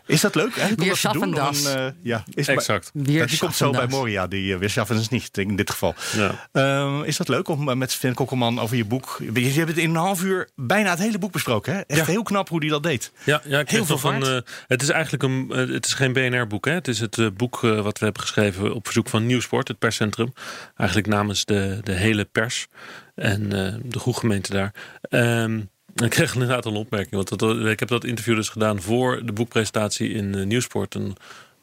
[0.06, 1.35] Is dat leuk eigenlijk om Weer dat te doen?
[1.35, 1.64] das.
[1.64, 2.90] Een, uh, ja, is exact.
[2.94, 5.94] Maar, die komt zo bij Moria, die uh, weer schaffen is niet in dit geval.
[6.16, 6.48] Ja.
[6.52, 9.20] Uh, is dat leuk om uh, met Sven Kokkelman over je boek...
[9.32, 11.72] Je, je hebt het in een half uur bijna het hele boek besproken.
[11.72, 11.80] Hè?
[11.80, 12.06] Echt ja.
[12.06, 13.12] heel knap hoe die dat deed.
[13.24, 14.26] Ja, ja ik heel veel van.
[14.26, 16.64] Uh, het is eigenlijk een, het is geen BNR-boek.
[16.64, 20.32] Het is het uh, boek wat we hebben geschreven op verzoek van Nieuwsport, het perscentrum.
[20.76, 22.66] Eigenlijk namens de, de hele pers
[23.14, 23.48] en
[23.82, 24.72] de groeggemeente daar.
[25.11, 25.70] Um,
[26.04, 27.14] ik kreeg inderdaad een opmerking.
[27.14, 30.94] Want dat, ik heb dat interview dus gedaan voor de boekpresentatie in uh, Nieuwsport.
[30.94, 31.14] En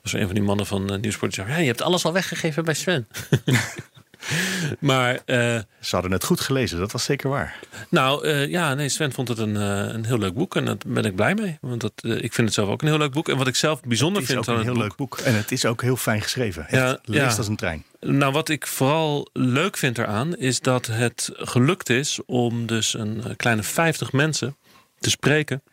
[0.01, 2.13] was een van die mannen van uh, Nieuwsport die zei: ja, Je hebt alles al
[2.13, 3.07] weggegeven bij Sven.
[4.79, 5.13] maar.
[5.13, 7.59] Uh, Ze hadden het goed gelezen, dat was zeker waar.
[7.89, 10.55] Nou ja, nee, Sven vond het een, een heel leuk boek.
[10.55, 11.57] En daar ben ik blij mee.
[11.61, 13.29] Want dat, ik vind het zelf ook een heel leuk boek.
[13.29, 15.09] En wat ik zelf bijzonder het is vind ook aan een het heel boek, leuk
[15.09, 15.17] boek.
[15.25, 16.63] En het is ook heel fijn geschreven.
[16.63, 17.37] Echt, Ja, leest ja.
[17.37, 17.83] als een trein.
[18.03, 23.35] Nou, wat ik vooral leuk vind eraan, is dat het gelukt is om dus een
[23.35, 24.55] kleine 50 mensen
[24.99, 25.63] te spreken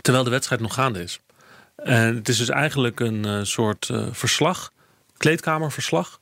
[0.00, 1.20] terwijl de wedstrijd nog gaande is.
[1.76, 4.72] En het is dus eigenlijk een uh, soort uh, verslag,
[5.16, 6.20] kleedkamerverslag.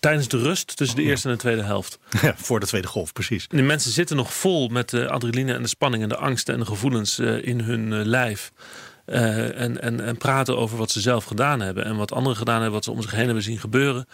[0.00, 1.98] Tijdens de rust tussen de eerste en de tweede helft.
[2.22, 3.46] Ja, voor de tweede golf, precies.
[3.50, 6.54] En de mensen zitten nog vol met de adrenaline en de spanning en de angsten
[6.54, 8.52] en de gevoelens uh, in hun lijf.
[9.10, 11.84] En, en, en, praten over wat ze zelf gedaan hebben.
[11.84, 14.06] En wat anderen gedaan hebben, wat ze om zich heen hebben zien gebeuren.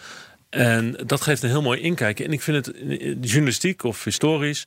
[0.49, 2.23] En dat geeft een heel mooi inkijkje.
[2.23, 2.75] En ik vind het
[3.21, 4.65] journalistiek of historisch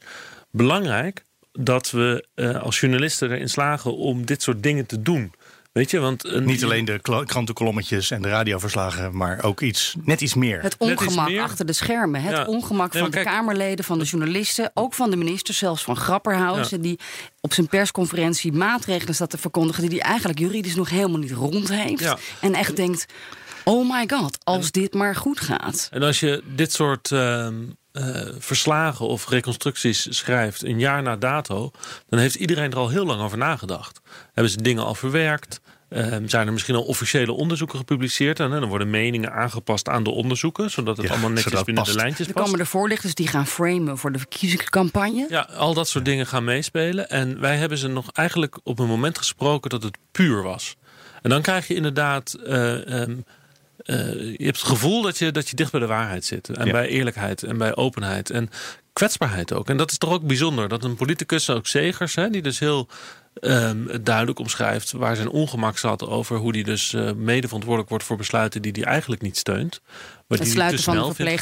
[0.50, 5.32] belangrijk dat we uh, als journalisten erin slagen om dit soort dingen te doen.
[5.72, 10.20] Weet je, want een, Niet alleen de krantenkolommetjes en de radioverslagen, maar ook iets, net
[10.20, 10.62] iets meer.
[10.62, 11.42] Het ongemak meer.
[11.42, 12.22] achter de schermen.
[12.22, 12.44] Het Ja.
[12.44, 16.68] ongemak van de Kamerleden, van de journalisten, ook van de minister, zelfs van Grapperhaus.
[16.68, 16.98] Die
[17.40, 21.68] op zijn persconferentie maatregelen staat te verkondigen die hij eigenlijk juridisch nog helemaal niet rond
[21.68, 22.00] heeft.
[22.00, 22.18] Ja.
[22.40, 23.06] En echt denkt:
[23.64, 25.88] oh my god, als dit maar goed gaat.
[25.92, 27.54] En als je dit soort ehm,
[27.92, 28.04] eh,
[28.38, 31.70] verslagen of reconstructies schrijft een jaar na dato,
[32.08, 34.00] dan heeft iedereen er al heel lang over nagedacht.
[34.32, 35.60] Hebben ze dingen al verwerkt?
[35.88, 38.40] Ehm, zijn er misschien al officiële onderzoeken gepubliceerd?
[38.40, 41.74] En hè, dan worden meningen aangepast aan de onderzoeken, zodat het Ja, allemaal netjes binnen
[41.74, 41.94] de past.
[41.94, 42.44] lijntjes Er past.
[42.44, 45.26] komen er voorlichters die gaan framen voor de verkiezingscampagne.
[45.28, 47.08] Ja, al dat soort dingen gaan meespelen.
[47.10, 50.76] En wij hebben ze nog eigenlijk op een moment gesproken dat het puur was.
[51.22, 52.32] En dan krijg je inderdaad.
[52.34, 53.16] eh, ehm, eh,
[53.96, 56.48] je hebt het gevoel dat je, dat je dicht bij de waarheid zit.
[56.48, 56.72] En Ja.
[56.72, 58.30] bij eerlijkheid en bij openheid.
[58.30, 58.50] En
[58.92, 59.68] kwetsbaarheid ook.
[59.68, 60.68] En dat is toch ook bijzonder.
[60.68, 62.88] Dat een politicus, ook Zegers, hè, die dus heel
[63.40, 68.04] ehm, duidelijk omschrijft waar zijn ongemak zat over hoe hij dus eh, mede verantwoordelijk wordt
[68.04, 69.80] voor besluiten die hij eigenlijk niet steunt.
[69.84, 71.38] Maar Het die sluiten te van de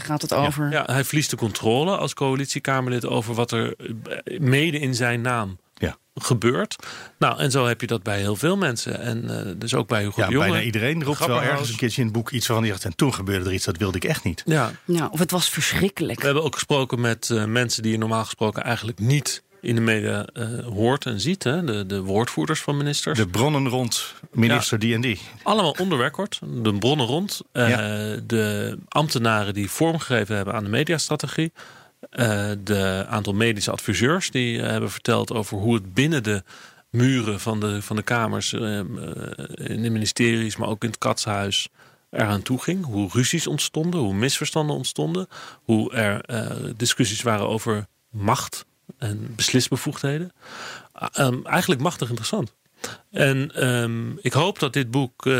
[0.00, 0.70] gaat het over.
[0.70, 5.58] Ja, hij verliest de controle als coalitiekamerlid over wat er eh, mede in zijn naam
[5.86, 5.96] Ja.
[6.14, 6.76] gebeurt.
[7.18, 9.00] Nou, en zo heb je dat bij heel veel mensen.
[9.00, 10.46] En eh, dus ook bij Hugo Ja, de Jonge.
[10.48, 12.84] bijna iedereen roept wel ergens een keertje in het boek iets waarvan hij zegt...
[12.86, 14.42] en toen gebeurde er iets, dat wilde ik echt niet.
[14.46, 16.18] Ja, Ja, of het was verschrikkelijk.
[16.18, 19.80] we hebben ook gesproken met eh, mensen die je normaal gesproken eigenlijk niet in de
[19.80, 21.44] media eh, hoort en ziet.
[21.44, 21.64] Hè?
[21.64, 23.18] De, de woordvoerders van ministers.
[23.18, 25.20] De bronnen rond minister die en die.
[25.42, 27.40] Allemaal onder record, de bronnen rond.
[27.52, 27.66] Eh,
[28.26, 31.52] De ambtenaren die vormgegeven hebben aan de mediastrategie.
[32.10, 36.42] Eh, de aantal medische adviseurs die eh, hebben verteld over hoe het binnen de
[36.90, 38.78] muren van de, van de kamers, eh,
[39.54, 41.68] in de ministeries, maar ook in het katshuis
[42.10, 42.84] eraan toe ging.
[42.84, 45.28] Hoe ruzies ontstonden, hoe misverstanden ontstonden.
[45.62, 46.24] Hoe er
[46.76, 48.64] discussies waren over macht
[48.98, 50.32] en beslisbevoegdheden.
[51.12, 52.54] Ehm, eigenlijk machtig interessant.
[53.10, 55.32] En ehm, ik hoop dat dit boek eh,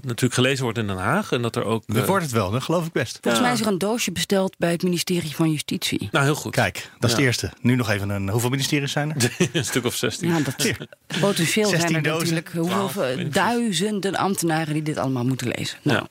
[0.00, 1.32] natuurlijk gelezen wordt in Den Haag.
[1.32, 1.82] En dat er ook.
[1.86, 3.18] Dat eh, wordt het wel, dat geloof ik best.
[3.20, 6.08] Volgens mij is er een doosje besteld bij het ministerie van Justitie.
[6.10, 6.52] nou, heel goed.
[6.52, 7.16] Kijk, dat is Ja.
[7.16, 7.52] het eerste.
[7.60, 8.28] Nu nog even een...
[8.28, 9.36] Hoeveel ministeries zijn er?
[9.52, 10.28] een stuk of 16.
[10.28, 10.76] Ja, dat,
[11.20, 12.34] potentieel zijn 16 er dozen.
[12.34, 15.78] natuurlijk hoeveel, 12, ik weet niet duizenden ambtenaren die dit allemaal moeten lezen.
[15.82, 16.06] Nou,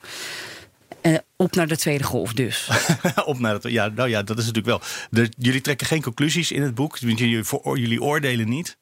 [1.02, 2.70] eh, op naar de tweede golf dus.
[3.26, 4.82] Op naar het, ja, nou ja, dat is natuurlijk wel.
[5.10, 6.98] De, jullie trekken geen conclusies in het boek.
[6.98, 8.78] Jullie, voor, jullie oordelen niet.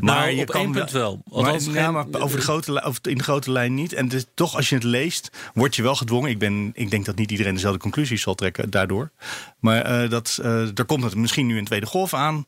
[0.00, 1.22] Nou, je op kan één punt wel.
[1.30, 3.92] Maar, ja, maar over de grote, over, in de grote lijn niet.
[3.92, 6.30] En dus, toch, als je het leest, word je wel gedwongen.
[6.30, 9.10] Ik, ben, ik denk dat niet iedereen dezelfde conclusies zal trekken daardoor.
[9.58, 12.44] Maar eh, dat, eh er komt het misschien nu een tweede golf aan.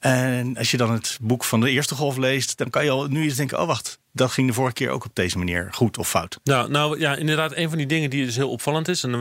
[0.00, 3.06] En als je dan het boek van de eerste golf leest, dan kan je al
[3.06, 5.98] nu eens denken: oh wacht, dat ging de vorige keer ook op deze manier goed
[5.98, 6.38] of fout.
[6.44, 9.04] Nou, nou ja, inderdaad, een van die dingen die dus heel opvallend is.
[9.04, 9.20] En eh,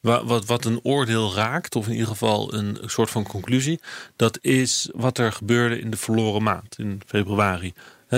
[0.00, 3.80] wa- wat, wat een oordeel raakt, of in ieder geval een soort van conclusie.
[4.16, 7.72] Dat is wat er gebeurde in de verloren maand, in februari.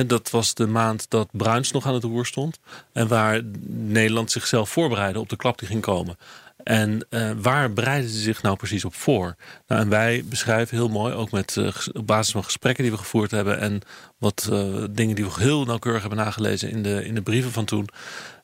[0.06, 2.58] Dat was de maand dat Bruins nog aan het roer stond.
[2.92, 6.16] En waar Nederland zichzelf voorbereidde op de klap die ging komen.
[6.64, 9.36] En eh, waar bereiden ze zich nou precies op voor?
[9.66, 12.98] Nou, en wij beschrijven heel mooi, ook met, eh, op basis van gesprekken die we
[12.98, 13.60] gevoerd hebben.
[13.60, 13.80] En
[14.18, 17.64] wat eh, dingen die we heel nauwkeurig hebben nagelezen in de, in de brieven van
[17.64, 17.88] toen.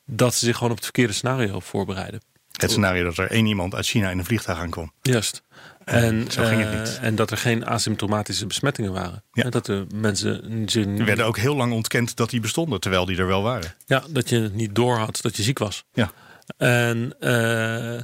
[0.05, 2.21] Dat ze zich gewoon op het verkeerde scenario voorbereiden.
[2.51, 4.91] Het scenario dat er één iemand uit China in een vliegtuig aankwam.
[5.01, 5.43] Juist.
[5.85, 6.99] En zo ging het niet.
[7.01, 9.23] en dat er geen asymptomatische besmettingen waren.
[9.33, 9.49] Ja.
[9.49, 10.67] Dat de mensen.
[10.99, 13.75] Er werden ook heel lang ontkend dat die bestonden, terwijl die er wel waren.
[13.85, 15.83] Ja, dat je het niet door had dat je ziek was.
[15.93, 16.11] Ja.
[16.57, 18.01] En eh,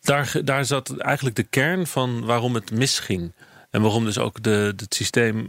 [0.00, 3.34] daar, daar zat eigenlijk de kern van waarom het misging.
[3.70, 5.48] En waarom dus ook de, het systeem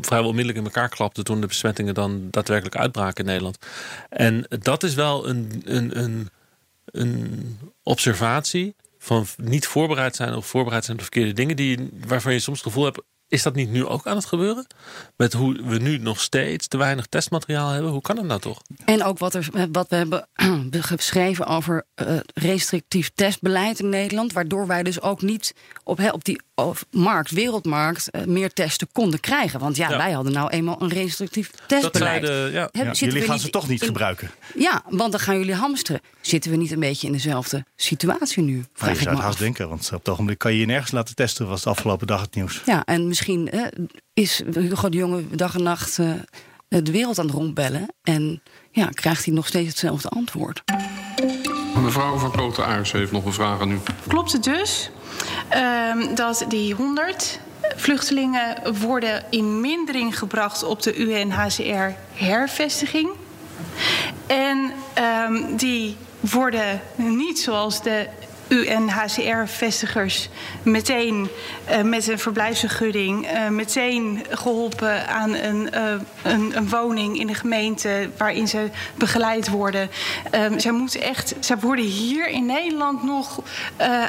[0.00, 3.58] vrijwel onmiddellijk in elkaar klapte toen de besmettingen dan daadwerkelijk uitbraken in Nederland.
[4.08, 6.30] En dat is wel een, een, een,
[6.84, 12.32] een observatie van niet voorbereid zijn of voorbereid zijn op de verkeerde dingen, die, waarvan
[12.32, 13.02] je soms het gevoel hebt.
[13.28, 14.66] Is dat niet nu ook aan het gebeuren?
[15.16, 17.90] Met hoe we nu nog steeds te weinig testmateriaal hebben?
[17.90, 18.62] Hoe kan het nou toch?
[18.84, 20.28] En ook wat, er, wat we hebben
[20.70, 24.32] geschreven over eh, restrictief testbeleid in Nederland.
[24.32, 29.20] Waardoor wij dus ook niet op, op die of markt, wereldmarkt, eh, meer testen konden
[29.20, 29.60] krijgen.
[29.60, 29.96] Want ja, Ja.
[29.96, 32.26] wij hadden nou eenmaal een restrictief Dat testbeleid.
[32.26, 32.60] zeiden, ja.
[32.60, 34.30] Hebben- Ja, zitten jullie gaan ze toch niet in- gebruiken.
[34.58, 36.00] Ja, want dan gaan jullie hamsteren.
[36.20, 38.64] Zitten we niet een beetje in dezelfde situatie nu?
[38.72, 39.42] Vraag je ik zou me het haast af.
[39.42, 42.20] denken, want op het ogenblik kan je je nergens laten testen, was de afgelopen dag
[42.20, 42.62] het nieuws.
[42.66, 43.50] Ja, en misschien
[44.14, 46.12] is Hugo de Jonge dag en nacht eh,
[46.68, 47.94] de wereld aan het rondbellen.
[48.02, 50.62] En ja, krijgt hij nog steeds hetzelfde antwoord.
[51.82, 53.78] Mevrouw van Koten Aars heeft nog een vraag aan u.
[54.06, 54.90] Klopt het dus
[55.48, 57.40] ehm, dat die 100
[57.76, 63.08] vluchtelingen worden in mindering gebracht op de UNHCR-hervestiging?
[64.26, 68.08] En ehm, die worden niet zoals de
[68.48, 70.28] UNHCR-vestigers
[70.62, 71.28] meteen
[71.70, 77.34] uh, met een verblijfsvergunning uh, meteen geholpen aan een, uh, een, een, woning in de
[77.34, 79.90] gemeente waarin ze begeleid worden.
[80.34, 83.42] Um, zij moeten echt, zij worden hier in Nederland nog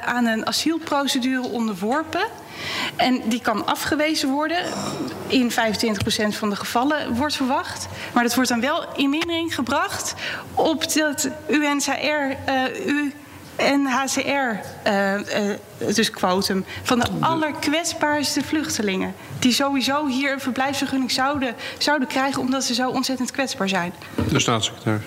[0.06, 2.26] aan een asielprocedure onderworpen.
[2.95, 4.58] En die kan afgewezen worden.
[5.28, 5.54] In 25%
[6.30, 7.88] van de gevallen wordt verwacht.
[8.13, 10.13] Maar dat wordt dan wel in mindering gebracht
[10.54, 12.50] op dat UNHCR.
[12.50, 13.12] Uh,
[13.58, 14.30] NHCR,
[14.88, 19.13] uh, uh, dus quotum, van de allerkwetsbaarste vluchtelingen.
[19.39, 23.94] Die sowieso hier een verblijfsvergunning zouden, zouden krijgen omdat ze zo ontzettend kwetsbaar zijn.
[24.30, 25.04] De staatssecretaris.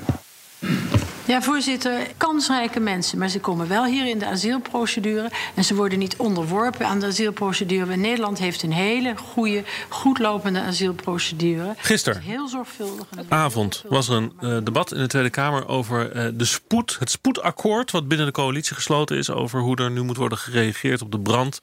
[1.29, 3.19] Ja, voorzitter, kansrijke mensen.
[3.19, 5.31] Maar ze komen wel hier in de asielprocedure.
[5.55, 7.97] En ze worden niet onderworpen aan de asielprocedure.
[7.97, 11.75] Nederland heeft een hele goede, goed lopende asielprocedure.
[11.77, 13.07] Gisteren, heel zorgvuldig.
[13.29, 17.11] avond, was er een uh, debat in de Tweede Kamer over uh, de spoed, het
[17.11, 17.91] spoedakkoord.
[17.91, 19.31] wat binnen de coalitie gesloten is.
[19.31, 21.61] over hoe er nu moet worden gereageerd op de brand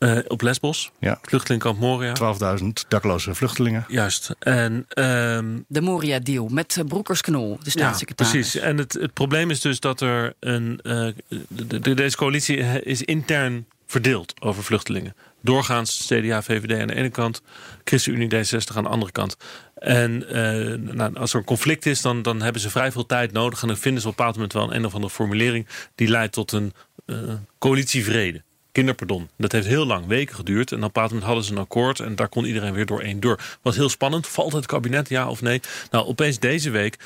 [0.00, 1.18] uh, op Lesbos, ja.
[1.22, 2.14] vluchtelingkamp Moria.
[2.58, 3.84] 12.000 dakloze vluchtelingen.
[3.88, 4.34] Juist.
[4.38, 8.32] En, um, de Moria-deal met uh, Broekers-Knol, de staatssecretaris.
[8.32, 8.60] Ja, precies.
[8.60, 10.80] En het, het probleem is dus dat er een...
[10.82, 11.08] Uh,
[11.48, 15.14] de, de, deze coalitie is intern verdeeld over vluchtelingen.
[15.42, 17.42] Doorgaans CDA, VVD aan de ene kant,
[17.84, 19.36] ChristenUnie D60 aan de andere kant.
[19.74, 23.32] En uh, nou, als er een conflict is, dan, dan hebben ze vrij veel tijd
[23.32, 23.62] nodig.
[23.62, 26.08] En dan vinden ze op een bepaald moment wel een, een of andere formulering die
[26.08, 26.72] leidt tot een
[27.06, 27.16] uh,
[27.58, 29.28] coalitievrede kinderpardon.
[29.36, 30.72] Dat heeft heel lang, weken geduurd.
[30.72, 33.40] En op een moment hadden ze een akkoord en daar kon iedereen weer doorheen door.
[33.62, 34.26] Was heel spannend.
[34.26, 35.60] Valt het kabinet, ja of nee?
[35.90, 36.98] Nou, opeens deze week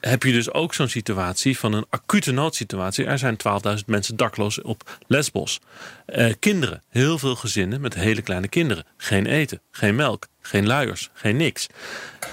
[0.00, 3.04] heb je dus ook zo'n situatie van een acute noodsituatie.
[3.04, 3.36] Er zijn
[3.78, 5.60] 12.000 mensen dakloos op Lesbos.
[6.06, 8.84] Eh, kinderen, heel veel gezinnen met hele kleine kinderen.
[8.96, 11.66] Geen eten, geen melk, geen luiers, geen niks.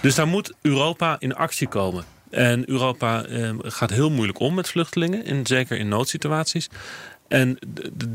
[0.01, 2.05] Dus daar moet Europa in actie komen.
[2.29, 6.69] En Europa eh, gaat heel moeilijk om met vluchtelingen, in, zeker in noodsituaties.
[7.33, 7.57] En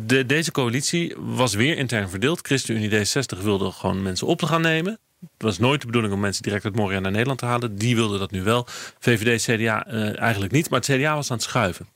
[0.06, 2.46] de, deze coalitie was weer intern verdeeld.
[2.46, 4.98] ChristenUnie D60 wilde gewoon mensen op te gaan nemen.
[5.20, 7.76] Het was nooit de bedoeling om mensen direct uit Moria naar Nederland te halen.
[7.76, 8.66] Die wilden dat nu wel.
[8.98, 10.70] VVD, CDA uh, eigenlijk niet.
[10.70, 11.88] Maar het CDA was aan het schuiven.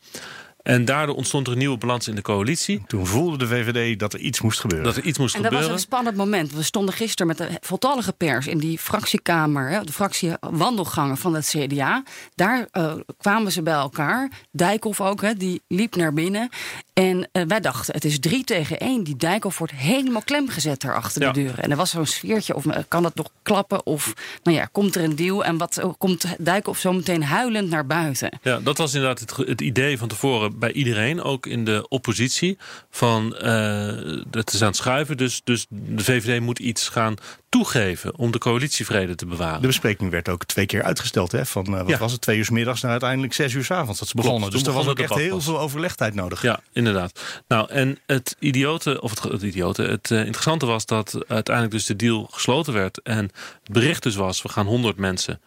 [0.63, 2.83] En daardoor ontstond er een nieuwe balans in de coalitie.
[2.87, 4.87] Toen voelde de VVD dat er iets moest gebeuren.
[4.87, 5.69] Dat er iets moest en gebeuren.
[5.69, 6.53] dat was een spannend moment.
[6.53, 12.03] We stonden gisteren met de voltallige pers in die fractiekamer, de fractiewandelgangen van het CDA.
[12.35, 14.31] Daar uh, kwamen ze bij elkaar.
[14.51, 16.49] Dijkhoff ook, hè, die liep naar binnen.
[16.93, 19.05] En uh, wij dachten, het is drie tegen één.
[19.05, 21.33] Die Dijkhoff wordt helemaal klem gezet daar achter Ja.
[21.33, 21.65] de deuren.
[21.65, 23.87] En er was zo'n sfeertje, of eh, kan het nog klappen?
[23.87, 25.45] Of, nou ja, komt er een deal?
[25.45, 28.39] En wat komt Dijkhoff zo meteen huilend naar buiten?
[28.43, 32.59] Ja, dat was inderdaad het, het idee van tevoren bij iedereen, ook in de oppositie,
[32.91, 35.17] van uh, het is aan het schuiven.
[35.17, 37.15] Dus, dus de VVD moet iets gaan
[37.49, 39.61] toegeven om de coalitievrede te bewaren.
[39.61, 41.33] De bespreking werd ook twee keer uitgesteld.
[41.33, 41.47] Hè?
[41.47, 41.99] Van uh, wat Ja.
[41.99, 44.41] was het, twee uur 's middags naar uiteindelijk zes uur 's avonds dat ze begonnen.
[44.49, 46.43] Klopt, dus er was ook echt heel veel overlegtijd nodig.
[46.43, 47.21] Ja, inderdaad.
[47.49, 51.87] Nou, en het idiote, of het, het idiote, het eh, interessante was dat uiteindelijk dus
[51.87, 53.03] de deal gesloten werd.
[53.03, 53.25] En
[53.63, 55.41] het bericht dus was, we gaan 100 mensen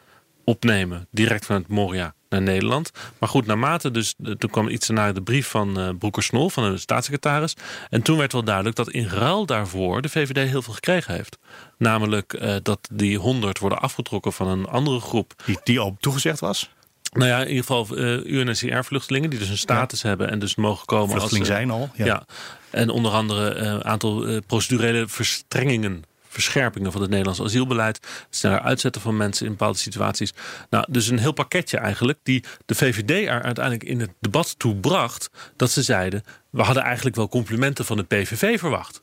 [0.44, 2.92] opnemen, direct vanuit Moria naar Nederland.
[3.20, 6.78] Maar goed, naarmate dus, toen kwam iets naar de brief van eh Broeker-Snol, van de
[6.78, 7.56] staatssecretaris.
[7.90, 11.38] En toen werd wel duidelijk dat in ruil daarvoor de VVD heel veel gekregen heeft.
[11.78, 15.34] Namelijk eh, dat die 100 worden afgetrokken van een andere groep.
[15.46, 16.70] Die, die al toegezegd was?
[17.12, 20.86] Nou ja, in ieder geval eh UNHCR-vluchtelingen die dus een status hebben en dus mogen
[20.86, 21.56] komen Vluchteling als...
[21.56, 22.06] zijn al, ja.
[22.06, 22.26] Ja.
[22.70, 26.04] En onder andere een aantal procedurele verstrengingen
[26.36, 27.96] verscherpingen van het Nederlands asielbeleid.
[27.96, 30.34] Het sneller uitzetten van mensen in bepaalde situaties.
[30.70, 34.76] Nou, dus een heel pakketje eigenlijk die de VVD er uiteindelijk in het debat toe
[34.76, 35.30] bracht.
[35.56, 39.02] Dat ze zeiden, we hadden eigenlijk wel complimenten van de PVV verwacht.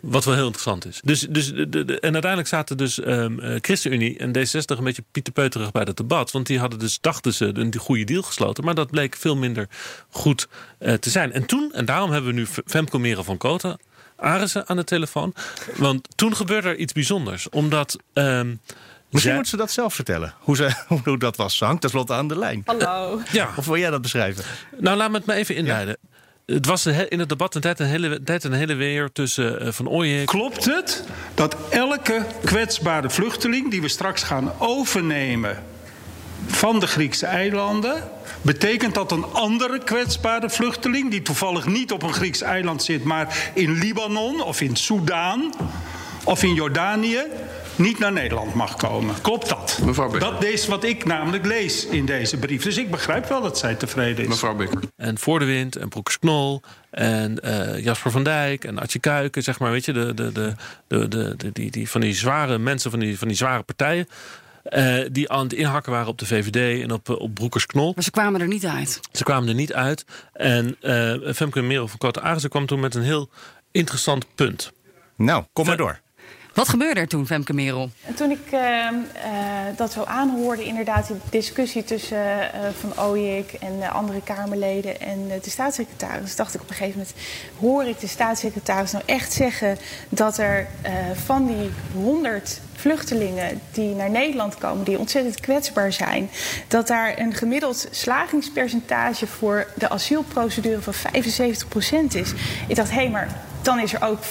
[0.00, 1.00] Wat wel heel interessant is.
[1.04, 5.70] Dus, dus, de, en uiteindelijk zaten dus ehm, eh, ChristenUnie en D60 een beetje pieterpeuterig
[5.72, 6.30] bij dat debat.
[6.30, 8.64] Want die hadden dus, dachten ze, een goede deal gesloten.
[8.64, 9.68] Maar dat bleek veel minder
[10.08, 11.32] goed eh, te zijn.
[11.32, 13.76] En toen, en daarom hebben we nu Femke Meren van Kota
[14.16, 15.34] Arissen aan de telefoon.
[15.76, 17.48] Want toen gebeurde er iets bijzonders.
[17.48, 17.96] Omdat...
[18.12, 18.46] ehm,
[19.10, 20.34] Misschien zij- moet ze dat zelf vertellen.
[20.38, 20.70] Hoe, ze,
[21.04, 21.56] hoe dat was.
[21.56, 22.62] Ze hangt tenslotte aan de lijn.
[22.64, 23.20] Hallo.
[23.32, 23.48] Ja.
[23.56, 24.44] Of wil jij dat beschrijven?
[24.78, 25.96] Nou, laat me het maar even inleiden.
[26.46, 29.72] Het was in het debat een tijd een hele, tijd een hele weer tussen eh,
[29.72, 30.24] Van Ooyen...
[30.24, 35.62] Klopt het dat elke kwetsbare vluchteling die we straks gaan overnemen
[36.46, 38.02] van de Griekse eilanden.
[38.46, 41.10] Betekent dat een andere kwetsbare vluchteling.
[41.10, 43.04] die toevallig niet op een Grieks eiland zit.
[43.04, 45.52] maar in Libanon of in Soudaan
[46.24, 47.20] of in Jordanië.
[47.76, 49.14] niet naar Nederland mag komen?
[49.22, 49.78] Klopt dat?
[49.84, 50.30] Mevrouw Becker.
[50.30, 52.62] Dat is wat ik namelijk lees in deze brief.
[52.62, 54.28] Dus ik begrijp wel dat zij tevreden is.
[54.28, 54.80] Mevrouw Becker.
[54.96, 59.42] En Voor de Wind en Broekers Knol en eh, Jasper van Dijk en Atje Kuiken,
[59.42, 60.54] zeg maar, weet je, de, de, de,
[60.88, 64.08] de, de, de- die, die, van die zware mensen, van die, van die zware partijen.
[64.68, 67.92] Eh, die aan het inhakken waren op de VVD en op, eh, op Broekers Knol.
[67.94, 69.00] Maar ze kwamen er niet uit.
[69.12, 70.04] Ze kwamen er niet uit.
[70.32, 73.30] En eh Femke Merel van Koten Arissen kwam toen met een heel
[73.70, 74.72] interessant punt.
[75.16, 76.00] Nou, kom maar door.
[76.56, 77.90] Wat gebeurde er toen, Femke Merel?
[78.04, 78.94] En toen ik eh, eh,
[79.76, 85.28] dat zo aanhoorde, inderdaad, die discussie tussen eh, Van Ooyek en de andere Kamerleden en
[85.42, 87.16] de staatssecretaris, dacht ik op een gegeven moment:
[87.58, 89.78] hoor ik de staatssecretaris nou echt zeggen
[90.08, 90.92] dat er eh,
[91.24, 96.30] van die 100 vluchtelingen die naar Nederland komen, die ontzettend kwetsbaar zijn,
[96.68, 102.32] dat daar een gemiddeld slagingspercentage voor de asielprocedure van 75% is.
[102.68, 103.28] Ik dacht, hé, hey, maar
[103.66, 104.28] dan is er ook 25%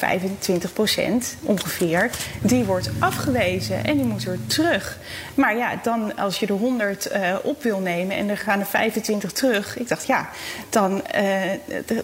[1.41, 2.09] ongeveer.
[2.41, 4.97] Die wordt afgewezen en die moet weer terug.
[5.35, 8.65] Maar ja, dan als je de 100 eh, op wil nemen en er gaan er
[8.65, 9.77] 25 terug.
[9.77, 10.29] Ik dacht, ja,
[10.69, 11.41] dan, eh,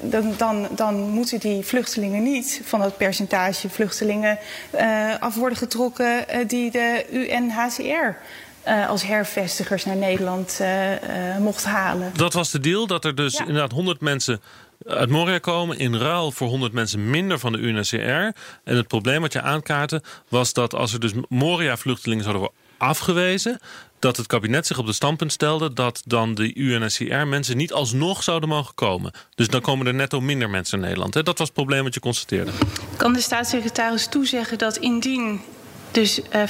[0.02, 4.38] dan, dan, dan moeten die vluchtelingen niet van dat percentage vluchtelingen
[4.72, 8.16] eh, af worden getrokken die de UNHCR.
[8.88, 10.60] als hervestigers naar Nederland
[11.40, 12.12] mocht halen.
[12.14, 14.42] Dat was de deal, dat er dus inderdaad 100 mensen
[14.86, 15.78] uit Moria komen...
[15.78, 17.98] in ruil voor 100 mensen minder van de UNHCR.
[18.64, 23.60] En het probleem wat je aankaartte was dat als er dus Moria-vluchtelingen zouden worden afgewezen...
[24.00, 25.74] dat het kabinet zich op de standpunt stelde...
[25.74, 29.12] dat dan de UNHCR mensen niet alsnog zouden mogen komen.
[29.36, 31.14] Dus dan komen er netto minder mensen in Nederland.
[31.14, 32.52] Dat was het probleem wat je constateerde.
[32.98, 35.42] Kan de staatssecretaris toezeggen dat indien
[35.92, 36.44] dus eh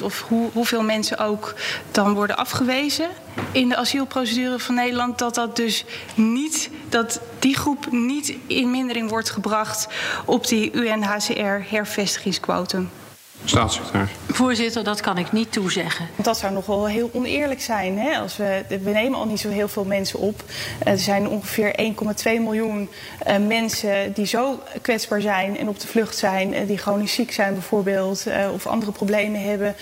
[0.00, 1.54] 25% of hoe, hoeveel mensen ook
[1.90, 3.08] dan worden afgewezen
[3.52, 5.84] in de asielprocedure van Nederland, dat dat dus
[6.14, 9.88] niet, dat die groep niet in mindering wordt gebracht
[10.24, 12.90] op die UNHCR hervestigingsquotum?
[13.44, 14.10] Staatssecretaris.
[14.28, 16.06] Voorzitter, dat kan ik niet toezeggen.
[16.16, 17.98] Dat zou nog wel heel oneerlijk zijn.
[17.98, 18.18] Hè?
[18.18, 20.42] Als we, we nemen al niet zo heel veel mensen op.
[20.78, 22.88] Eh, Er zijn ongeveer 1,2 miljoen
[23.24, 26.54] eh, mensen die zo kwetsbaar zijn en op de vlucht zijn.
[26.54, 28.26] eh, die chronisch ziek zijn bijvoorbeeld.
[28.26, 29.74] eh, of andere problemen hebben.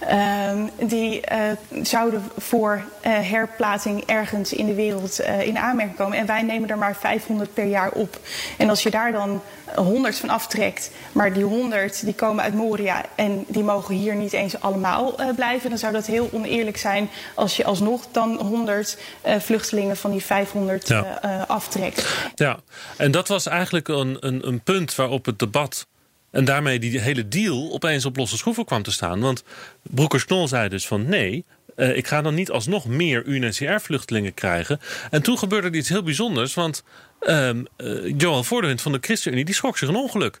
[0.00, 1.38] ehm, die eh,
[1.82, 6.18] zouden voor eh, herplaatsing ergens in de wereld eh, in aanmerking komen.
[6.18, 8.18] En wij nemen er maar 500 per jaar op.
[8.58, 9.40] En als je daar dan
[9.76, 14.32] 100 van aftrekt, maar die 100 die komen uit Moria en die mogen hier niet
[14.32, 18.98] eens allemaal eh, blijven, dan zou dat heel oneerlijk zijn als je alsnog dan 100
[19.20, 21.18] eh, vluchtelingen van die 500 Ja.
[21.20, 22.16] eh, eh, aftrekt.
[22.34, 22.58] Ja,
[22.96, 25.86] en dat was eigenlijk een, een, een punt waarop het debat...
[26.30, 29.20] en daarmee die hele deal opeens op losse schroeven kwam te staan.
[29.20, 29.42] Want
[29.82, 31.44] Broekers-Knol zei dus van nee...
[31.76, 34.80] eh, ik ga dan niet alsnog meer UNHCR-vluchtelingen krijgen.
[35.10, 36.54] En toen gebeurde er iets heel bijzonders.
[36.54, 36.84] Want
[37.20, 40.40] ehm eh, Johan Voordewind van de ChristenUnie die schrok zich een ongeluk.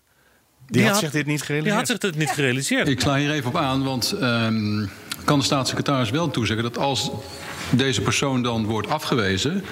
[0.66, 1.64] Die had zich dit niet gerealiseerd.
[1.64, 2.88] Die had zich dit niet gerealiseerd.
[2.88, 4.86] Ik sla hier even op aan, want ehm,
[5.24, 7.10] kan de staatssecretaris wel toezeggen dat als
[7.70, 9.64] deze persoon dan wordt afgewezen,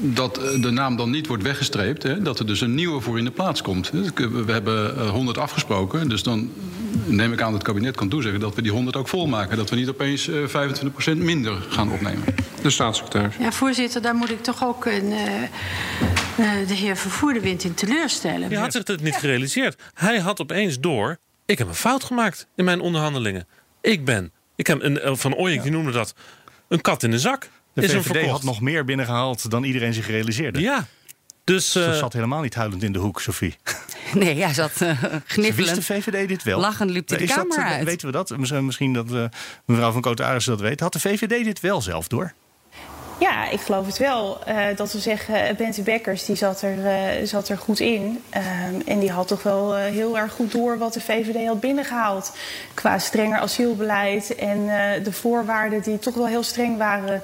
[0.00, 3.18] dat eh, de naam dan niet wordt weggestreept, hè, dat er dus een nieuwe voor
[3.18, 3.92] in de plaats komt.
[3.92, 6.50] Dus We hebben eh, 100 afgesproken, dus dan
[7.06, 9.56] neem ik aan dat het kabinet kan toezeggen dat we die 100 ook volmaken.
[9.56, 10.36] Dat we niet opeens eh,
[11.14, 12.24] 25% minder gaan opnemen.
[12.62, 13.36] De staatssecretaris.
[13.38, 18.48] Ja, voorzitter, daar moet ik toch ook een, eh, eh, de heer Vervoerdewind in teleurstellen.
[18.48, 19.82] Hij had zich het niet gerealiseerd.
[19.94, 21.18] Hij had opeens door...
[21.46, 23.46] ik heb een fout gemaakt in mijn onderhandelingen.
[23.80, 24.32] Ik ben...
[24.56, 26.14] Ik heb een, eh, van Ooyek die noemde dat...
[26.72, 27.48] een kat in de zak.
[27.72, 30.60] De is VVD had nog meer binnengehaald dan iedereen zich realiseerde.
[30.60, 30.86] Ja.
[31.44, 33.56] Dus, Ze eh, zat helemaal niet huilend in de hoek, Sophie.
[34.14, 35.04] Nee, hij zat uh,
[35.34, 36.60] Wist de VVD dit wel?
[36.60, 37.84] Lachend liep hij de Is dat, kamer eh, uit.
[37.84, 38.36] Weten we dat?
[38.62, 39.24] Misschien- dat eh,
[39.64, 40.80] mevrouw van Koten Arissen dat weet.
[40.80, 42.32] Had de VVD dit wel zelf door?
[43.22, 44.38] Ja, ik geloof het wel.
[44.44, 48.22] Eh, dat we zeggen, eh, Bente Bekkers die zat, er, eh, zat er goed in.
[48.30, 52.32] Ehm, en die had toch wel heel erg goed door wat de VVD had binnengehaald.
[52.74, 54.66] Qua strenger asielbeleid en
[55.02, 57.22] de voorwaarden die toch wel heel streng waren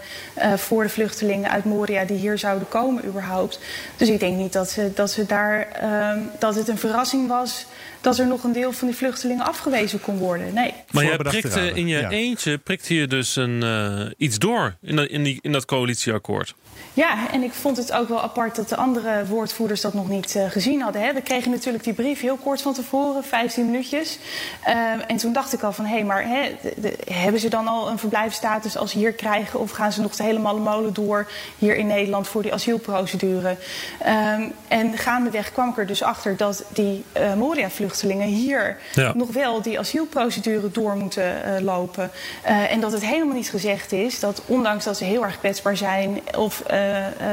[0.56, 3.60] voor de vluchtelingen uit Moria die hier zouden komen überhaupt.
[3.96, 7.66] Dus ik denk niet dat, ze, dat, ze daar, ehm, dat het een verrassing was
[8.00, 10.54] dat er nog een deel van die vluchtelingen afgewezen kon worden.
[10.54, 10.74] Nee.
[10.90, 15.22] Maar jij prikte in je eentje prikte je dus een, eh, iets door in, in,
[15.22, 16.54] die, in dat coalitieakkoord.
[16.94, 20.34] Ja, en ik vond het ook wel apart dat de andere woordvoerders dat nog niet
[20.36, 21.02] eh, gezien hadden.
[21.02, 21.12] Hè.
[21.12, 24.18] We kregen natuurlijk die brief heel kort van tevoren, 15 minuutjes.
[24.64, 27.68] Ehm, en toen dacht ik al van, hé, maar hè, de- de- hebben ze dan
[27.68, 29.60] al een verblijfsstatus als ze hier krijgen?
[29.60, 31.26] Of gaan ze nog de helemaal molen door
[31.58, 33.56] hier in Nederland voor die asielprocedure?
[33.98, 39.12] Ehm, en gaandeweg kwam ik er dus achter dat die eh, Moria-vluchtelingen hier Ja.
[39.14, 42.10] nog wel die asielprocedure door moeten eh, lopen.
[42.42, 45.76] Eh, en dat het helemaal niet gezegd is dat ondanks dat ze heel erg kwetsbaar
[45.76, 46.67] zijn of eh, eh,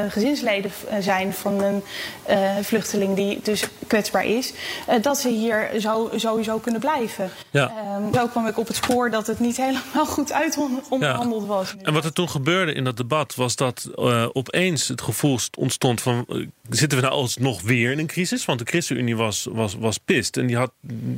[0.08, 1.82] gezinsleden eh, zijn van een
[2.22, 4.52] eh, vluchteling die dus kwetsbaar is,
[4.86, 7.30] eh, dat ze hier zo, sowieso kunnen blijven.
[7.50, 7.72] Ja.
[7.76, 11.74] Ehm, zo kwam ik op het spoor dat het niet helemaal goed uitonderhandeld was.
[11.82, 15.56] En wat er toen gebeurde in dat debat was dat eh, opeens het gevoel st-
[15.56, 16.24] ontstond van...
[16.28, 18.44] eh, zitten we nou alsnog weer in een crisis?
[18.44, 20.36] Want de ChristenUnie was, was, was pist.
[20.36, 20.70] En die, had,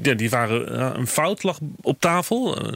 [0.03, 2.57] ja, die waren, eh, een fout lag op tafel.
[2.57, 2.73] Eh,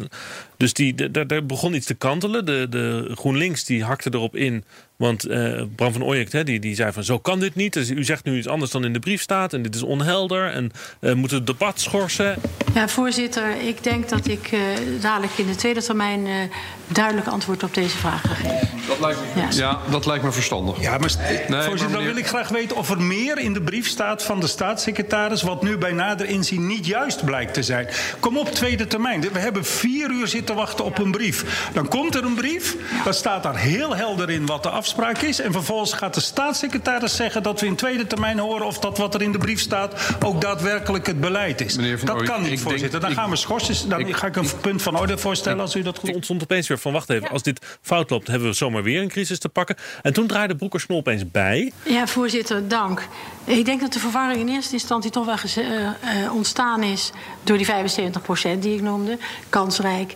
[0.57, 2.45] dus die, daar begon iets te kantelen.
[2.47, 4.65] De, de GroenLinks die hakte erop in.
[5.03, 7.73] Want uh, Bram van Ooyek die, die zei van zo kan dit niet.
[7.73, 9.53] Dus u zegt nu iets anders dan in de brief staat.
[9.53, 10.51] En dit is onhelder.
[10.51, 12.37] En uh, moet het debat schorsen.
[12.75, 13.61] Ja, voorzitter.
[13.61, 14.61] Ik denk dat ik uh,
[15.01, 16.51] dadelijk in de tweede termijn
[16.87, 18.69] duidelijk antwoord op deze vraag ga geven.
[18.89, 19.49] Dat lijkt me, ja.
[19.51, 20.81] ja dat lijkt me verstandig.
[20.81, 21.15] Ja, maar,
[21.49, 24.41] nee, voorzitter, dan wil ik graag weten of er meer in de brief staat van
[24.41, 25.43] de staatssecretaris.
[25.43, 27.89] wat nu bij nader inzien niet juist blijkt te zijn.
[28.21, 29.21] Kom op, tweede termijn.
[29.21, 31.69] We hebben vier uur zitten wachten op een brief.
[31.73, 32.77] Dan komt er een brief.
[33.05, 35.41] Dan staat daar heel helder in wat de afspraak is.
[35.41, 38.67] En vervolgens gaat de staatssecretaris zeggen dat we in tweede termijn horen.
[38.67, 41.77] of dat wat er in de brief staat ook daadwerkelijk het beleid is.
[42.05, 43.01] dat kan niet, voorzitter.
[43.01, 43.89] Dan gaan we schorsen.
[43.89, 46.09] Dan ik, ga ik een punt van orde voorstellen als u dat goed.
[46.09, 47.29] Er ontstond opeens weer van wacht even.
[47.29, 49.77] Als dit fout loopt, hebben we zomaar weer een crisis te pakken.
[50.03, 51.73] En toen draaide Broekersnol opeens bij.
[51.83, 53.09] Ja, voorzitter, dank.
[53.45, 57.11] Ik denk dat de verwarring in eerste instantie toch wel uh, uh, ontstaan is
[57.43, 59.19] door die 75% die ik noemde.
[59.49, 60.15] Kansrijk.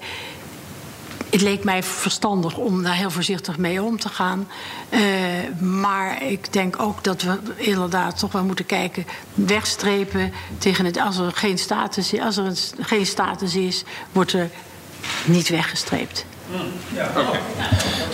[1.30, 4.48] Het leek mij verstandig om daar heel voorzichtig mee om te gaan.
[4.90, 5.00] Uh,
[5.60, 10.98] maar ik denk ook dat we inderdaad toch wel moeten kijken, wegstrepen tegen het.
[10.98, 14.50] Als er geen status, als er een, geen status is, wordt er
[15.24, 16.26] niet weggestreept.
[16.94, 17.10] Ja.
[17.16, 17.40] Okay.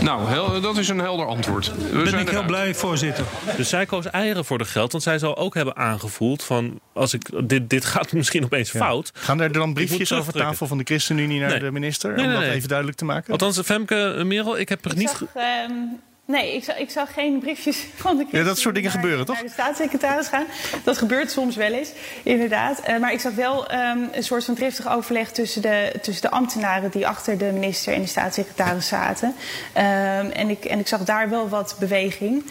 [0.01, 1.73] Nou, heel, dat is een helder antwoord.
[1.91, 3.25] We ben ik heel blij, voorzitter.
[3.57, 7.15] Dus zij koos eieren voor de geld, want zij zal ook hebben aangevoeld van als
[7.15, 9.11] ik dit, dit gaat misschien opeens fout.
[9.15, 12.41] Gaan er dan briefjes over tafel van de ChristenUnie naar de minister nee, om nee,
[12.41, 13.33] dat even duidelijk te maken?
[13.33, 15.09] Althans, Femke Merel, ik heb er niet.
[15.09, 15.21] Zag,
[15.69, 19.35] um, Nee, ik zou, ik geen briefjes van de Ja, dat soort dingen gebeuren, toch?
[19.35, 20.45] Naar de staatssecretaris gaan.
[20.85, 21.93] Dat gebeurt soms wel eens,
[22.23, 22.83] inderdaad.
[22.89, 26.31] Uh, maar ik zag wel um, een soort van driftig overleg tussen de, tussen de
[26.31, 29.29] ambtenaren die achter de minister en de staatssecretaris zaten.
[29.29, 32.45] Um, en, ik, en ik zag daar wel wat beweging.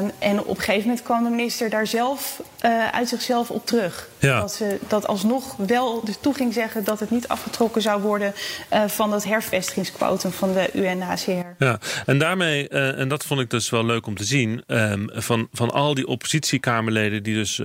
[0.00, 3.66] Um, en op een gegeven moment kwam de minister daar zelf uh, uit zichzelf op
[3.66, 4.08] terug.
[4.18, 4.40] Ja.
[4.40, 8.34] Dat ze dat alsnog wel dus toe ging zeggen dat het niet afgetrokken zou worden
[8.72, 11.64] uh, van dat hervestigingsquotum van de UNHCR.
[11.64, 15.10] Ja, en daarmee, uh, en dat vond ik dus wel leuk om te zien, um,
[15.12, 17.62] van, van al die oppositiekamerleden die dus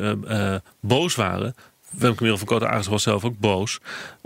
[0.79, 1.55] boos waren.
[1.97, 3.79] Femke Merel van Kota Aarts was zelf ook boos.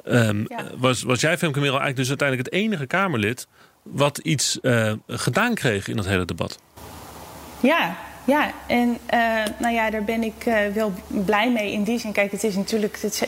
[0.06, 0.64] Um, ja.
[0.78, 3.48] was, was jij, Femke Merel, eigenlijk dus uiteindelijk het enige Kamerlid
[3.84, 4.60] wat iets
[5.08, 6.60] gedaan kreeg in dat hele debat?
[7.60, 12.00] Ja, ja, en uh, nou ja, daar ben ik uh, wel blij mee in die
[12.00, 12.12] zin.
[12.12, 13.28] Kijk, het is natuurlijk het,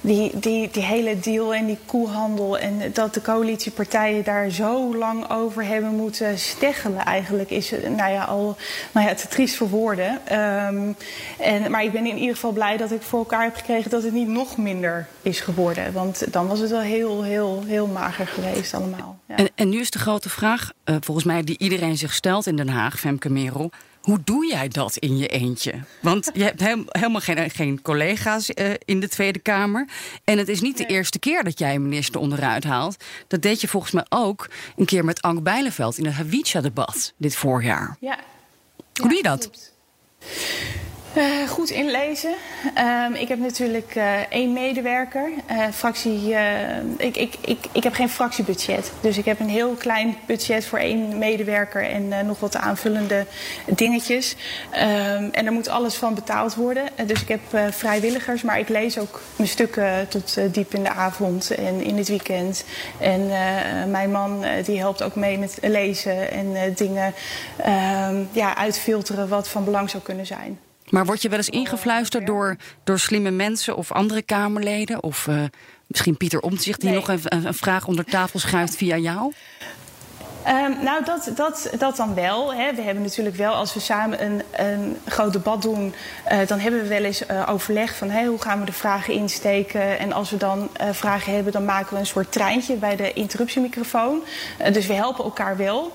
[0.00, 2.58] die, die, die hele deal en die koehandel...
[2.58, 7.04] en dat de coalitiepartijen daar zo lang over hebben moeten steggelen...
[7.04, 8.56] eigenlijk is nou ja, al
[8.92, 10.10] nou ja, te triest voor woorden.
[10.32, 10.96] Um,
[11.38, 13.90] en, maar ik ben in ieder geval blij dat ik voor elkaar heb gekregen...
[13.90, 15.92] dat het niet nog minder is geworden.
[15.92, 19.18] Want dan was het wel heel, heel, heel mager geweest allemaal.
[19.26, 19.36] Ja.
[19.36, 22.68] En, en nu is de grote vraag, volgens mij die iedereen zich stelt in Den
[22.68, 22.98] Haag...
[22.98, 23.70] Femke Merel...
[24.08, 25.72] Hoe doe jij dat in je eentje?
[26.00, 29.88] Want je hebt he helemaal geen, geen collega's uh, in de Tweede Kamer.
[30.24, 33.04] En het is niet de eerste keer dat jij een minister onderuit haalt.
[33.26, 37.36] Dat deed je volgens mij ook een keer met Ank Bijleveld in het Havicha-debat dit
[37.36, 37.96] voorjaar.
[38.00, 38.18] Ja.
[38.76, 39.40] Hoe ja, doe je dat?
[39.40, 39.76] Klopt.
[41.18, 42.34] Uh, goed inlezen.
[43.06, 45.30] Um, ik heb natuurlijk uh, één medewerker.
[45.50, 46.34] Uh, fractie,
[46.96, 48.92] ik, ik, ik, ik heb geen fractiebudget.
[49.00, 53.26] Dus ik heb een heel klein budget voor één medewerker en nog wat aanvullende
[53.66, 54.36] dingetjes.
[54.72, 56.84] Um, en er moet alles van betaald worden.
[57.06, 57.40] dus ik heb
[57.70, 62.08] vrijwilligers, maar ik lees ook mijn stukken tot diep in de avond en in het
[62.08, 62.64] weekend.
[63.00, 63.26] En
[63.90, 67.14] mijn man die helpt ook mee met lezen en dingen
[68.10, 70.58] um, ja, uitfilteren wat van belang zou kunnen zijn.
[70.90, 75.02] Maar word je wel eens ingefluisterd door, door slimme mensen of andere Kamerleden?
[75.02, 75.42] Of uh,
[75.86, 76.98] misschien Pieter Omtzigt die nee.
[76.98, 79.32] nog een, een, vraag onder tafel schuift via jou?
[80.46, 82.54] Um, nou, dat, dat, dat dan wel.
[82.54, 82.74] Hè.
[82.74, 85.94] We hebben natuurlijk wel, als we samen een, een groot debat doen...
[86.32, 89.14] Uh, dan hebben we wel eens uh, overleg van hey, hoe gaan we de vragen
[89.14, 89.98] insteken.
[89.98, 93.12] En als we dan uh, vragen hebben, dan maken we een soort treintje bij de
[93.12, 94.22] interruptiemicrofoon.
[94.72, 95.92] dus we helpen elkaar wel.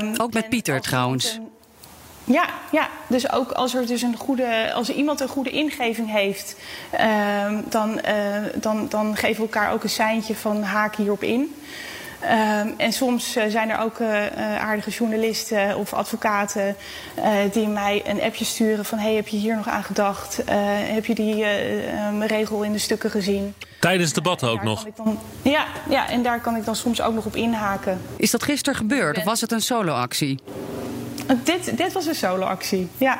[0.00, 1.34] Um, Ook met Pieter trouwens.
[1.34, 1.49] Een,
[2.32, 6.10] ja, ja, dus ook als er dus een goede, als er iemand een goede ingeving
[6.10, 6.56] heeft,
[7.00, 8.14] uh, dan, uh,
[8.54, 11.54] dan, dan geven we elkaar ook een seintje van haak hierop in.
[12.22, 14.08] Uh, en soms uh, zijn er ook uh,
[14.58, 16.76] aardige journalisten of advocaten
[17.52, 20.42] die mij een appje sturen van hey, heb je hier nog aan gedacht?
[20.92, 21.44] heb je die
[22.08, 23.54] um, regel in de stukken gezien?
[23.80, 24.86] Tijdens debatten ook nog?
[24.96, 28.00] Dan, ja, ja, en daar kan ik dan soms ook nog op inhaken.
[28.16, 30.38] Is dat gisteren gebeurd of was het een solo-actie?
[31.44, 33.18] Dit, dit was een solo-actie, ja.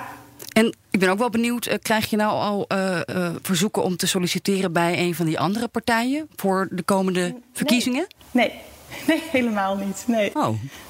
[0.53, 3.97] En ik ben ook wel benieuwd, uh, krijg je nou al uh, uh, verzoeken om
[3.97, 8.07] te solliciteren bij een van die andere partijen voor de komende verkiezingen?
[8.31, 8.61] Nee, nee,
[9.07, 10.05] nee helemaal niet.
[10.07, 10.31] Nee.
[10.35, 10.49] Oh.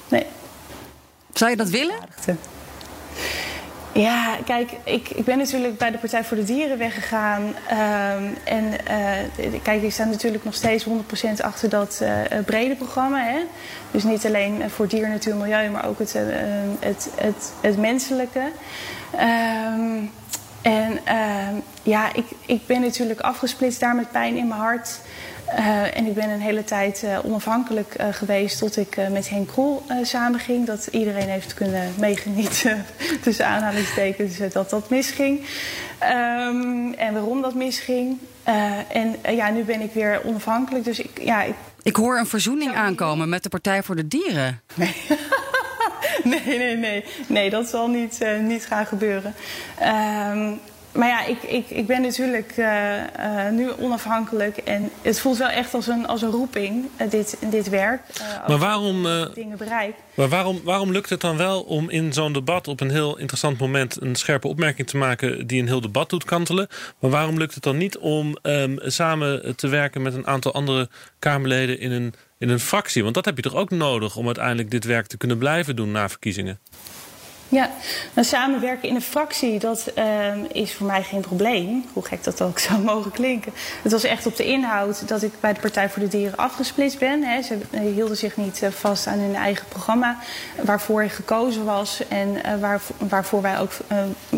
[0.09, 0.27] Nee.
[1.33, 1.95] Zou je dat willen?
[3.93, 7.55] Ja, kijk, ik, ik ben natuurlijk bij de Partij voor de Dieren weggegaan.
[7.69, 10.89] Ehm, en uh, kijk, ik sta natuurlijk nog steeds 100%
[11.41, 13.23] achter dat uh, brede programma.
[13.23, 13.39] Hè?
[13.91, 16.23] Dus niet alleen voor dier, natuur, milieu, maar ook het, uh,
[16.81, 18.43] het, het, het, menselijke.
[19.15, 20.11] Um,
[20.63, 25.01] en ehm, ja, ik, ik ben natuurlijk afgesplitst daar met pijn in mijn hart.
[25.59, 29.49] Uh, en ik ben een hele tijd uh, onafhankelijk uh, geweest tot ik met Henk
[29.49, 30.67] Krol samenging.
[30.67, 32.85] Dat iedereen heeft kunnen meegenieten,
[33.23, 35.41] tussen aanhalingstekens, dat dat misging.
[36.03, 38.19] Um, en waarom dat misging.
[38.89, 40.85] en ja, nu ben ik weer onafhankelijk.
[40.85, 44.61] Dus ik, ja, ik, ik hoor een verzoening aankomen met de Partij voor de Dieren.
[46.25, 46.43] Nee.
[46.45, 47.05] nee, nee, nee.
[47.27, 49.35] Nee, dat zal niet, niet gaan gebeuren.
[50.33, 50.61] Um,
[50.93, 54.57] maar ja, ik, ik, ik ben natuurlijk uh, uh, nu onafhankelijk.
[54.57, 58.03] En het voelt wel echt als een, als een roeping, uh, dit, dit werk.
[58.49, 59.03] maar waarom,
[59.35, 59.95] dingen bereik.
[60.15, 63.59] Maar waarom, waarom lukt het dan wel om in zo'n debat op een heel interessant
[63.59, 64.03] moment...
[64.03, 66.69] een scherpe opmerking te maken die een heel debat doet kantelen?
[66.99, 70.89] Maar waarom lukt het dan niet om um, samen te werken met een aantal andere
[71.19, 71.79] Kamerleden...
[71.79, 73.03] in een, in een fractie?
[73.03, 75.91] Want dat heb je toch ook nodig om uiteindelijk dit werk te kunnen blijven doen
[75.91, 76.59] na verkiezingen?
[77.51, 77.71] Ja,
[78.15, 80.05] nou, samenwerken in een fractie, dat uh,
[80.53, 81.85] is voor mij geen probleem.
[81.93, 83.53] Hoe gek dat ook zou mogen klinken.
[83.83, 86.99] Het was echt op de inhoud dat ik bij de Partij voor de Dieren afgesplitst
[86.99, 87.23] ben.
[87.23, 87.43] Hè.
[87.43, 87.59] Ze
[87.95, 90.19] hielden zich niet uh, vast aan hun eigen programma
[90.63, 92.03] waarvoor ik gekozen was.
[92.09, 93.71] En waar, waarvoor wij ook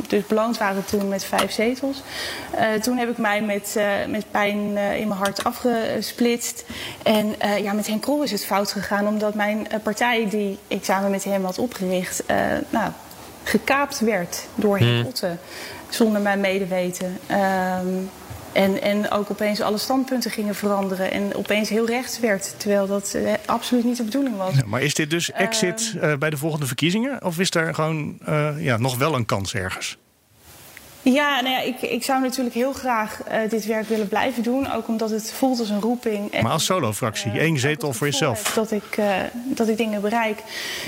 [0.08, 2.02] dus beloond waren toen met vijf zetels.
[2.82, 3.76] toen heb ik mij met,
[4.08, 6.64] met pijn in mijn hart afgesplitst.
[7.02, 11.10] En ja, met Henk Krol is het fout gegaan omdat mijn partij die ik samen
[11.10, 12.22] met hem had opgericht...
[12.70, 12.90] nou,
[13.42, 15.06] gekaapt werd door Henk hmm.
[15.06, 15.36] Otte.
[15.88, 17.18] Zonder mijn medeweten.
[17.30, 18.10] Um,
[18.52, 21.10] en, en ook opeens alle standpunten gingen veranderen.
[21.10, 22.54] En opeens heel rechts werd.
[22.56, 24.54] Terwijl dat uh, absoluut niet de bedoeling was.
[24.54, 27.24] Ja, maar is dit dus exit uh, bij de volgende verkiezingen?
[27.24, 29.98] Of is er gewoon uh, ja, nog wel een kans ergens?
[31.02, 34.72] Ja, nou ja, ik, ik zou natuurlijk heel graag uh, dit werk willen blijven doen.
[34.72, 36.32] Ook omdat het voelt als een roeping.
[36.32, 38.54] En, maar als solo-fractie, uh, één zetel voor jezelf.
[38.54, 40.42] Dat ik, uh, dat ik dingen bereik.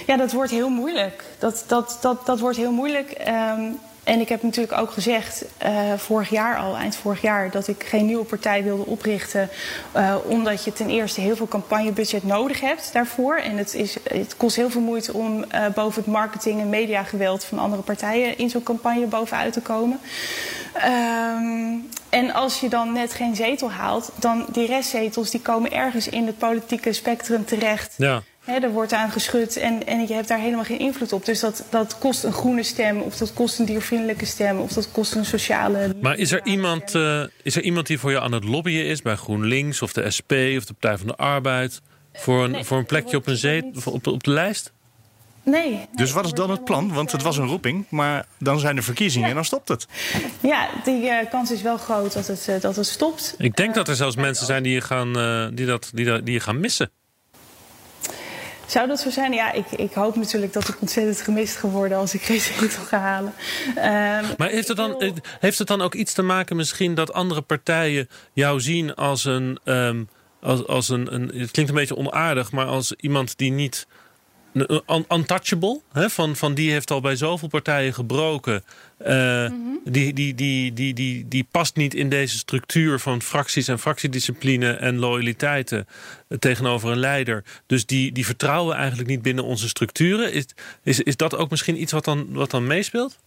[0.06, 1.24] Ja, dat wordt heel moeilijk.
[1.38, 3.16] Dat, dat, dat, dat wordt heel moeilijk.
[3.58, 7.68] Um, en ik heb natuurlijk ook gezegd, uh, vorig jaar al, eind vorig jaar, dat
[7.68, 9.48] ik geen nieuwe partij wilde oprichten.
[9.96, 13.36] Uh, omdat je ten eerste heel veel campagnebudget nodig hebt daarvoor.
[13.36, 17.44] En het, is, het kost heel veel moeite om uh, boven het marketing- en mediageweld
[17.44, 20.00] van andere partijen in zo'n campagne bovenuit te komen.
[20.76, 26.08] Um, en als je dan net geen zetel haalt, dan die restzetels die komen ergens
[26.08, 27.94] in het politieke spectrum terecht.
[27.96, 28.22] Ja.
[28.44, 31.24] He, er wordt aan geschud en, en je hebt daar helemaal geen invloed op.
[31.24, 34.90] Dus dat, dat kost een groene stem, of dat kost een diervriendelijke stem, of dat
[34.90, 35.94] kost een sociale.
[36.00, 39.02] Maar is er, iemand, uh, is er iemand die voor je aan het lobbyen is
[39.02, 41.80] bij GroenLinks of de SP of de Partij van de Arbeid?
[42.12, 44.72] Voor een, nee, voor een plekje op, een zet, op, op de lijst?
[45.42, 45.88] Nee, nee.
[45.94, 46.92] Dus wat is dan het plan?
[46.92, 49.28] Want het was een roeping, maar dan zijn er verkiezingen ja.
[49.28, 49.86] en dan stopt het.
[50.40, 53.34] Ja, die uh, kans is wel groot dat het, uh, dat het stopt.
[53.38, 55.12] Ik denk uh, dat er zelfs mensen zijn die je gaan,
[55.54, 56.90] die dat, die, die je gaan missen.
[58.66, 59.32] Zou dat zo zijn?
[59.32, 62.82] Ja, ik, ik hoop natuurlijk dat ik ontzettend gemist ga worden als ik geen zetel
[62.82, 63.32] ga halen.
[63.68, 67.40] Um, maar heeft het, dan, heeft het dan ook iets te maken misschien dat andere
[67.40, 69.58] partijen jou zien als een.
[69.64, 70.08] Um,
[70.40, 73.86] als, als een, een, het klinkt een beetje onaardig, maar als iemand die niet
[75.08, 75.80] untouchable.
[75.92, 76.10] Hè?
[76.10, 78.64] Van, van die heeft al bij zoveel partijen gebroken.
[79.00, 79.80] Uh, mm -hmm.
[79.84, 84.72] die, die, die, die, die, die past niet in deze structuur van fracties en fractiediscipline
[84.72, 85.86] en loyaliteiten
[86.38, 87.44] tegenover een leider.
[87.66, 90.32] Dus die, die vertrouwen eigenlijk niet binnen onze structuren.
[90.32, 90.46] Is,
[90.82, 93.18] is, is dat ook misschien iets wat dan, wat dan meespeelt?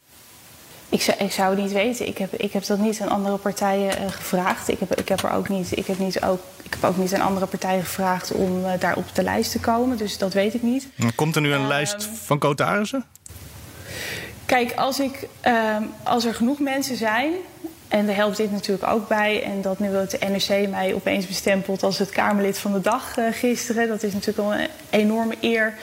[0.90, 2.08] Ik zou, ik zou het niet weten.
[2.08, 4.68] Ik heb, ik heb dat niet aan andere partijen uh, gevraagd.
[4.68, 7.14] Ik heb, ik, heb er ook niet, ik, heb niet ook, ik heb ook niet
[7.14, 9.98] aan andere partijen gevraagd om uh, daar op de lijst te komen.
[9.98, 10.88] Dus dat weet ik niet.
[11.16, 13.06] Komt er nu een lijst van Cotarissen?
[14.46, 17.34] Kijk, als, ik, ehm, als er genoeg mensen zijn
[17.88, 19.44] en daar helpt dit natuurlijk ook bij.
[19.44, 23.26] En dat nu het NRC mij opeens bestempelt als het Kamerlid van de dag uh,
[23.32, 23.88] gisteren.
[23.88, 25.74] Dat is natuurlijk al een enorme eer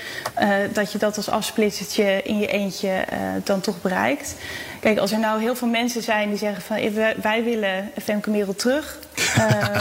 [0.41, 4.35] uh, dat je dat als afsplitsertje in je eentje uh, dan toch bereikt.
[4.81, 6.77] Kijk, als er nou heel veel mensen zijn die zeggen van
[7.23, 8.99] wij willen Femke Merel terug.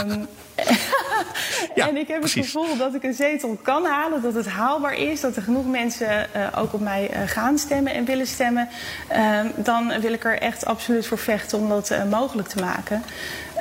[0.02, 0.26] um,
[1.74, 2.52] ja, en ik heb precies.
[2.52, 5.66] het gevoel dat ik een zetel kan halen, dat het haalbaar is, dat er genoeg
[5.66, 8.68] mensen uh, ook op mij uh, gaan stemmen en willen stemmen.
[9.12, 13.02] Uh, dan wil ik er echt absoluut voor vechten om dat eh, mogelijk te maken.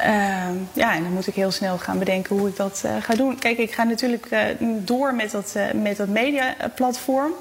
[0.03, 3.15] Ehm, ja, en dan moet ik heel snel gaan bedenken hoe ik dat uh, ga
[3.15, 3.39] doen.
[3.39, 4.39] Kijk, ik ga natuurlijk uh,
[4.79, 7.31] door met dat, uh, met dat mediaplatform.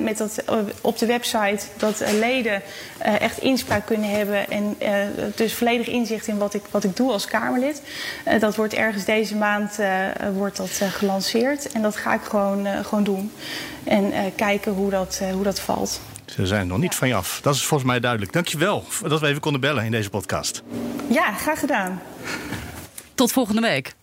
[0.00, 0.44] met dat
[0.80, 2.62] op de website dat leden
[2.98, 4.50] echt inspraak kunnen hebben.
[4.50, 4.76] En
[5.34, 7.82] dus volledig inzicht in wat ik, wat ik doe als Kamerlid.
[8.38, 9.78] dat wordt ergens deze maand
[10.34, 11.72] wordt dat, gelanceerd.
[11.72, 13.32] En dat ga ik gewoon, gewoon doen.
[13.84, 16.00] En kijken hoe dat, hoe dat valt.
[16.26, 17.40] Ze zijn nog niet van je af.
[17.42, 18.32] Dat is volgens mij duidelijk.
[18.32, 20.62] Dankjewel dat we even konden bellen in deze podcast.
[21.10, 22.02] Ja, graag gedaan.
[23.14, 23.94] Tot volgende week.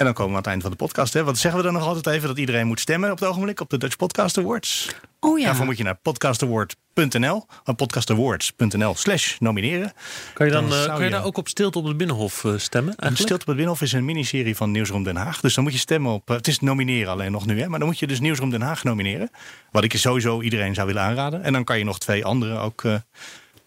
[0.00, 1.12] En dan komen we aan het einde van de podcast.
[1.12, 1.24] Hè?
[1.24, 3.70] Want zeggen we dan nog altijd even dat iedereen moet stemmen op het ogenblik op
[3.70, 4.88] de Dutch Podcast Awards.
[5.20, 5.44] Oh ja.
[5.44, 7.46] Daarvoor moet je naar podcastaward.nl,
[7.76, 9.92] podcastawards.nl slash nomineren.
[10.34, 12.44] Kan je, dan, Dan eh, kan je je- daar ook op stilte op het Binnenhof
[12.44, 12.92] eh, stemmen?
[12.92, 13.16] En Eigenlijk?
[13.16, 15.40] Stilte op het Binnenhof is een miniserie van Nieuwsroom Den Haag.
[15.40, 16.30] Dus dan moet je stemmen op...
[16.30, 17.68] eh, het is nomineren alleen nog nu, hè.
[17.68, 19.30] Maar dan moet je dus Nieuwsroom Den Haag nomineren.
[19.70, 21.42] Wat ik je sowieso iedereen zou willen aanraden.
[21.42, 22.84] En dan kan je nog twee andere ook...
[22.84, 22.92] eh,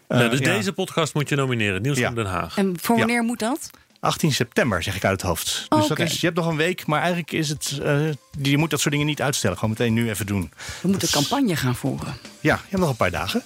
[0.10, 0.46] Ja, eh, dus ja.
[0.46, 1.82] deze podcast moet je nomineren.
[1.82, 2.06] Nieuws Ja.
[2.06, 2.58] van Den Haag.
[2.58, 3.02] En voor Ja.
[3.02, 3.70] wanneer moet dat?
[4.04, 5.66] 18 september, zeg ik uit het hoofd.
[5.70, 7.80] Dus dat is, je hebt nog een week, maar eigenlijk is het...
[7.84, 8.00] eh,
[8.42, 9.58] je moet dat soort dingen niet uitstellen.
[9.58, 10.52] Gewoon meteen nu even doen.
[10.82, 12.18] We moeten campagne gaan voeren.
[12.40, 13.44] Ja, je hebt nog een paar dagen.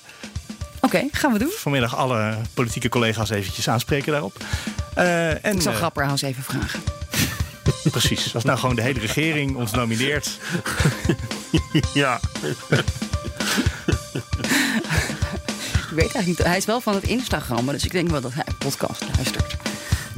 [0.81, 1.49] Oké, gaan we doen.
[1.57, 4.37] Vanmiddag alle politieke collega's eventjes aanspreken daarop.
[4.95, 6.79] Eh, en, Ik zal eh, Grapperhaus even vragen.
[7.91, 8.35] Precies.
[8.35, 10.39] Als nou gewoon de hele regering ons nomineert.
[11.93, 12.19] ja.
[15.89, 16.43] Ik weet eigenlijk niet.
[16.43, 19.55] Hij is wel van het Instagram, dus ik denk wel dat hij een podcast luistert.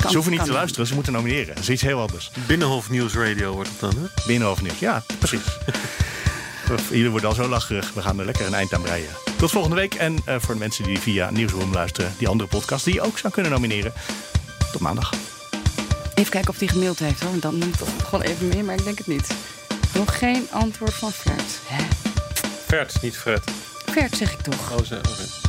[0.01, 1.47] Kan- ze hoeven niet te luisteren, ze moeten nomineren.
[1.55, 2.31] Dat is iets heel anders.
[2.47, 4.21] Binnenhof Nieuws Radio wordt het dan, hè?
[4.27, 5.41] Binnenhof Nieuws, ja, precies.
[6.89, 7.91] Iedereen wordt al zo lacherig.
[7.93, 9.09] We gaan er lekker een eind aan breien.
[9.37, 9.93] Tot volgende week.
[9.93, 13.17] En eh, voor de mensen die via Nieuwsroom luisteren, die andere podcast die je ook
[13.17, 13.93] zou kunnen nomineren.
[14.71, 15.13] Tot maandag.
[16.13, 17.29] Even kijken of hij gemaild heeft hoor.
[17.29, 19.27] want Dan moet ik toch gewoon even meer, maar ik denk het niet.
[19.93, 21.59] Nog geen antwoord van Vert.
[21.65, 21.83] Hè?
[22.67, 23.41] Vert, niet Fred.
[23.91, 24.71] Vert zeg ik toch.
[24.79, 25.48] Oh, ze- oké.